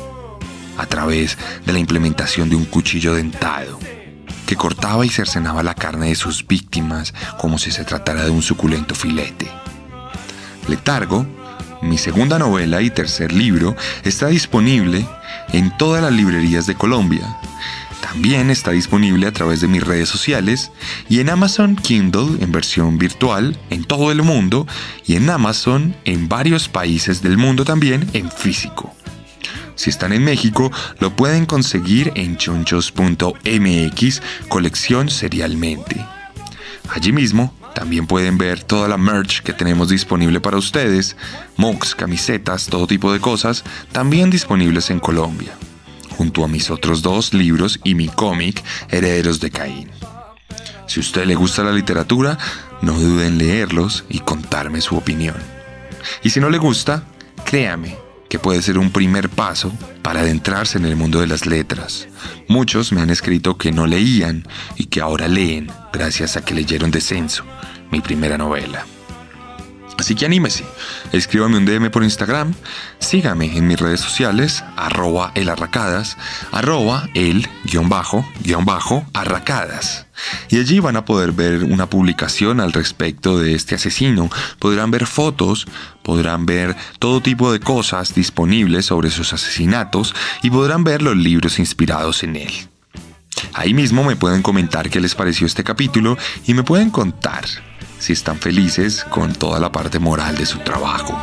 a 0.79 0.87
través 0.87 1.39
de 1.65 1.73
la 1.73 1.79
implementación 1.79 2.49
de 2.49 2.57
un 2.57 2.65
cuchillo 2.65 3.15
dentado 3.15 3.79
que 4.47 4.57
cortaba 4.57 5.05
y 5.05 5.09
cercenaba 5.09 5.63
la 5.63 5.75
carne 5.75 6.09
de 6.09 6.15
sus 6.15 6.47
víctimas 6.47 7.15
como 7.39 7.59
si 7.59 7.71
se 7.71 7.85
tratara 7.85 8.25
de 8.25 8.31
un 8.31 8.43
suculento 8.43 8.95
filete. 8.95 9.51
Letargo, 10.69 11.27
mi 11.83 11.99
segunda 11.99 12.39
novela 12.39 12.81
y 12.83 12.91
tercer 12.91 13.33
libro, 13.33 13.77
está 14.05 14.29
disponible 14.29 15.07
en 15.53 15.77
todas 15.77 16.03
las 16.03 16.13
librerías 16.13 16.67
de 16.67 16.75
Colombia. 16.75 17.37
También 18.01 18.51
está 18.51 18.71
disponible 18.71 19.27
a 19.27 19.33
través 19.33 19.61
de 19.61 19.69
mis 19.69 19.83
redes 19.83 20.09
sociales 20.09 20.71
y 21.09 21.21
en 21.21 21.31
Amazon 21.31 21.75
Kindle 21.75 22.43
en 22.43 22.53
versión 22.53 22.99
virtual 22.99 23.59
en 23.71 23.85
todo 23.85 24.13
el 24.13 24.23
mundo 24.23 24.67
y 25.07 25.17
en 25.17 25.29
Amazon 25.31 25.97
en 26.05 26.29
varios 26.29 26.69
países 26.69 27.23
del 27.23 27.39
mundo 27.39 27.65
también 27.65 28.09
en 28.13 28.31
físico. 28.31 28.95
Si 29.75 29.91
están 29.91 30.13
en 30.13 30.25
México, 30.25 30.71
lo 31.01 31.15
pueden 31.17 31.47
conseguir 31.47 32.13
en 32.15 32.37
chonchos.mx, 32.37 34.23
colección 34.49 35.11
serialmente. 35.11 36.05
Allí 36.91 37.13
mismo 37.13 37.55
también 37.75 38.07
pueden 38.07 38.39
ver 38.39 38.63
toda 38.63 38.89
la 38.89 38.97
merch 38.97 39.43
que 39.43 39.53
tenemos 39.53 39.89
disponible 39.89 40.41
para 40.41 40.59
ustedes, 40.59 41.17
mugs, 41.57 41.95
camisetas, 41.95 42.67
todo 42.67 42.87
tipo 42.87 43.13
de 43.13 43.21
cosas, 43.21 43.65
también 43.91 44.31
disponibles 44.31 44.91
en 44.91 45.01
Colombia, 45.01 45.55
junto 46.17 46.45
a 46.45 46.49
mis 46.49 46.71
otros 46.71 47.03
dos 47.03 47.35
libros 47.35 47.81
y 47.83 47.95
mi 47.95 48.09
cómic, 48.09 48.63
Herederos 48.91 49.41
de 49.41 49.51
Caín. 49.51 49.91
Si 50.87 51.01
a 51.01 51.03
usted 51.03 51.27
le 51.27 51.35
gusta 51.35 51.65
la 51.65 51.73
literatura, 51.73 52.39
no 52.81 52.93
duden 52.93 53.27
en 53.27 53.39
leerlos 53.39 54.05
y 54.09 54.21
contarme 54.21 54.81
su 54.81 54.97
opinión. 54.97 55.37
Y 56.23 56.31
si 56.31 56.39
no 56.39 56.51
le 56.51 56.59
gusta, 56.59 57.05
créame, 57.45 57.97
que 58.35 58.41
puede 58.41 58.63
ser 58.63 58.79
un 58.79 58.91
primer 58.91 59.29
paso 59.29 59.73
para 60.03 60.23
adentrarse 60.23 60.77
en 60.77 60.87
el 60.87 60.97
mundo 60.97 61.21
de 61.21 61.29
las 61.29 61.47
letras. 61.47 62.09
Muchos 62.49 62.91
me 62.91 63.01
han 63.01 63.11
escrito 63.11 63.57
que 63.57 63.71
no 63.71 63.87
leían 63.87 64.43
y 64.75 64.87
que 64.87 65.01
ahora 65.01 65.29
leen 65.29 65.71
gracias 65.93 66.37
a 66.37 66.45
que 66.45 66.53
leyeron 66.53 66.91
Descenso, 66.91 67.45
mi 67.93 68.01
primera 68.01 68.37
novela. 68.37 68.87
Así 69.99 70.15
que 70.15 70.27
anímese, 70.27 70.65
escríbame 71.13 71.57
un 71.57 71.65
DM 71.65 71.91
por 71.91 72.03
Instagram, 72.03 72.55
sígame 72.99 73.57
en 73.57 73.67
mis 73.67 73.79
redes 73.79 74.01
sociales, 74.01 74.65
arroba 74.77 75.31
elarracadas, 75.35 76.17
arroba 76.51 77.09
el 77.15 77.49
guion 77.65 77.89
bajo, 77.89 78.27
guion 78.43 78.65
bajo, 78.65 79.07
arracadas. 79.15 80.07
Y 80.49 80.59
allí 80.59 80.81
van 80.81 80.97
a 80.97 81.05
poder 81.05 81.33
ver 81.33 81.65
una 81.65 81.89
publicación 81.89 82.61
al 82.61 82.73
respecto 82.73 83.39
de 83.39 83.55
este 83.55 83.77
asesino, 83.77 84.31
podrán 84.59 84.91
ver 84.91 85.07
fotos, 85.07 85.67
podrán 86.03 86.45
ver 86.45 86.77
todo 86.99 87.21
tipo 87.21 87.53
de 87.53 87.61
cosas 87.61 88.15
disponibles 88.15 88.87
sobre 88.87 89.11
sus 89.11 89.33
asesinatos 89.33 90.15
y 90.43 90.51
podrán 90.51 90.85
ver 90.85 91.03
los 91.03 91.17
libros 91.17 91.59
inspirados 91.59 92.23
en 92.25 92.37
él. 92.37 92.53
Ahí 93.53 93.75
mismo 93.75 94.05
me 94.05 94.17
pueden 94.17 94.43
comentar 94.43 94.91
qué 94.91 95.01
les 95.01 95.15
pareció 95.15 95.47
este 95.47 95.65
capítulo 95.65 96.17
y 96.47 96.55
me 96.55 96.63
pueden 96.63 96.91
contar 96.91 97.45
si 98.05 98.13
están 98.13 98.39
felices 98.39 99.03
con 99.09 99.33
toda 99.33 99.59
la 99.59 99.73
parte 99.73 99.99
moral 99.99 100.37
de 100.37 100.45
su 100.45 100.59
trabajo. 100.59 101.19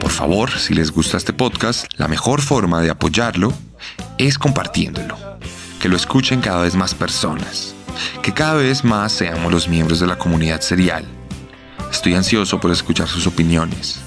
Por 0.00 0.10
favor, 0.10 0.50
si 0.58 0.72
les 0.72 0.90
gusta 0.90 1.18
este 1.18 1.34
podcast, 1.34 1.84
la 1.98 2.08
mejor 2.08 2.40
forma 2.40 2.80
de 2.80 2.88
apoyarlo 2.88 3.52
es 4.16 4.38
compartiéndolo. 4.38 5.18
Que 5.78 5.90
lo 5.90 5.96
escuchen 5.96 6.40
cada 6.40 6.62
vez 6.62 6.74
más 6.74 6.94
personas 6.94 7.75
que 8.22 8.32
cada 8.32 8.54
vez 8.54 8.84
más 8.84 9.12
seamos 9.12 9.52
los 9.52 9.68
miembros 9.68 10.00
de 10.00 10.06
la 10.06 10.18
comunidad 10.18 10.60
serial. 10.60 11.04
Estoy 11.90 12.14
ansioso 12.14 12.60
por 12.60 12.70
escuchar 12.70 13.08
sus 13.08 13.26
opiniones. 13.26 14.00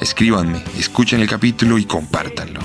Escríbanme, 0.00 0.62
escuchen 0.78 1.20
el 1.20 1.28
capítulo 1.28 1.78
y 1.78 1.84
compártanlo. 1.84 2.60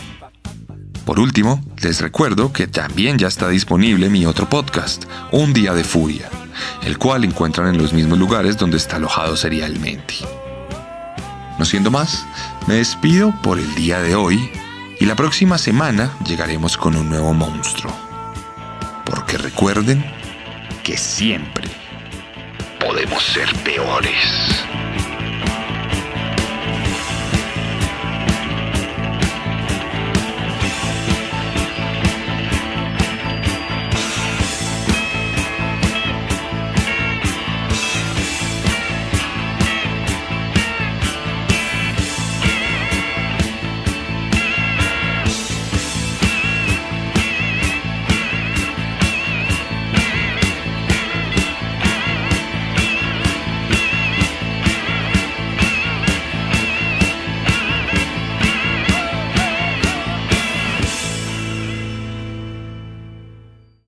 Por 1.05 1.19
último, 1.19 1.63
les 1.81 1.99
recuerdo 1.99 2.53
que 2.53 2.67
también 2.67 3.17
ya 3.17 3.27
está 3.27 3.49
disponible 3.49 4.09
mi 4.09 4.25
otro 4.25 4.47
podcast, 4.47 5.05
Un 5.31 5.53
Día 5.53 5.73
de 5.73 5.83
Furia, 5.83 6.29
el 6.83 6.97
cual 6.97 7.23
encuentran 7.23 7.67
en 7.67 7.77
los 7.77 7.91
mismos 7.91 8.19
lugares 8.19 8.57
donde 8.57 8.77
está 8.77 8.97
alojado 8.97 9.35
serialmente. 9.35 10.15
No 11.57 11.65
siendo 11.65 11.91
más, 11.91 12.25
me 12.67 12.75
despido 12.75 13.33
por 13.41 13.59
el 13.59 13.75
día 13.75 13.99
de 14.01 14.15
hoy 14.15 14.51
y 14.99 15.05
la 15.05 15.15
próxima 15.15 15.57
semana 15.57 16.11
llegaremos 16.25 16.77
con 16.77 16.95
un 16.95 17.09
nuevo 17.09 17.33
monstruo. 17.33 17.93
Porque 19.05 19.37
recuerden 19.37 20.05
que 20.83 20.97
siempre 20.97 21.67
podemos 22.79 23.23
ser 23.23 23.53
peores. 23.63 24.65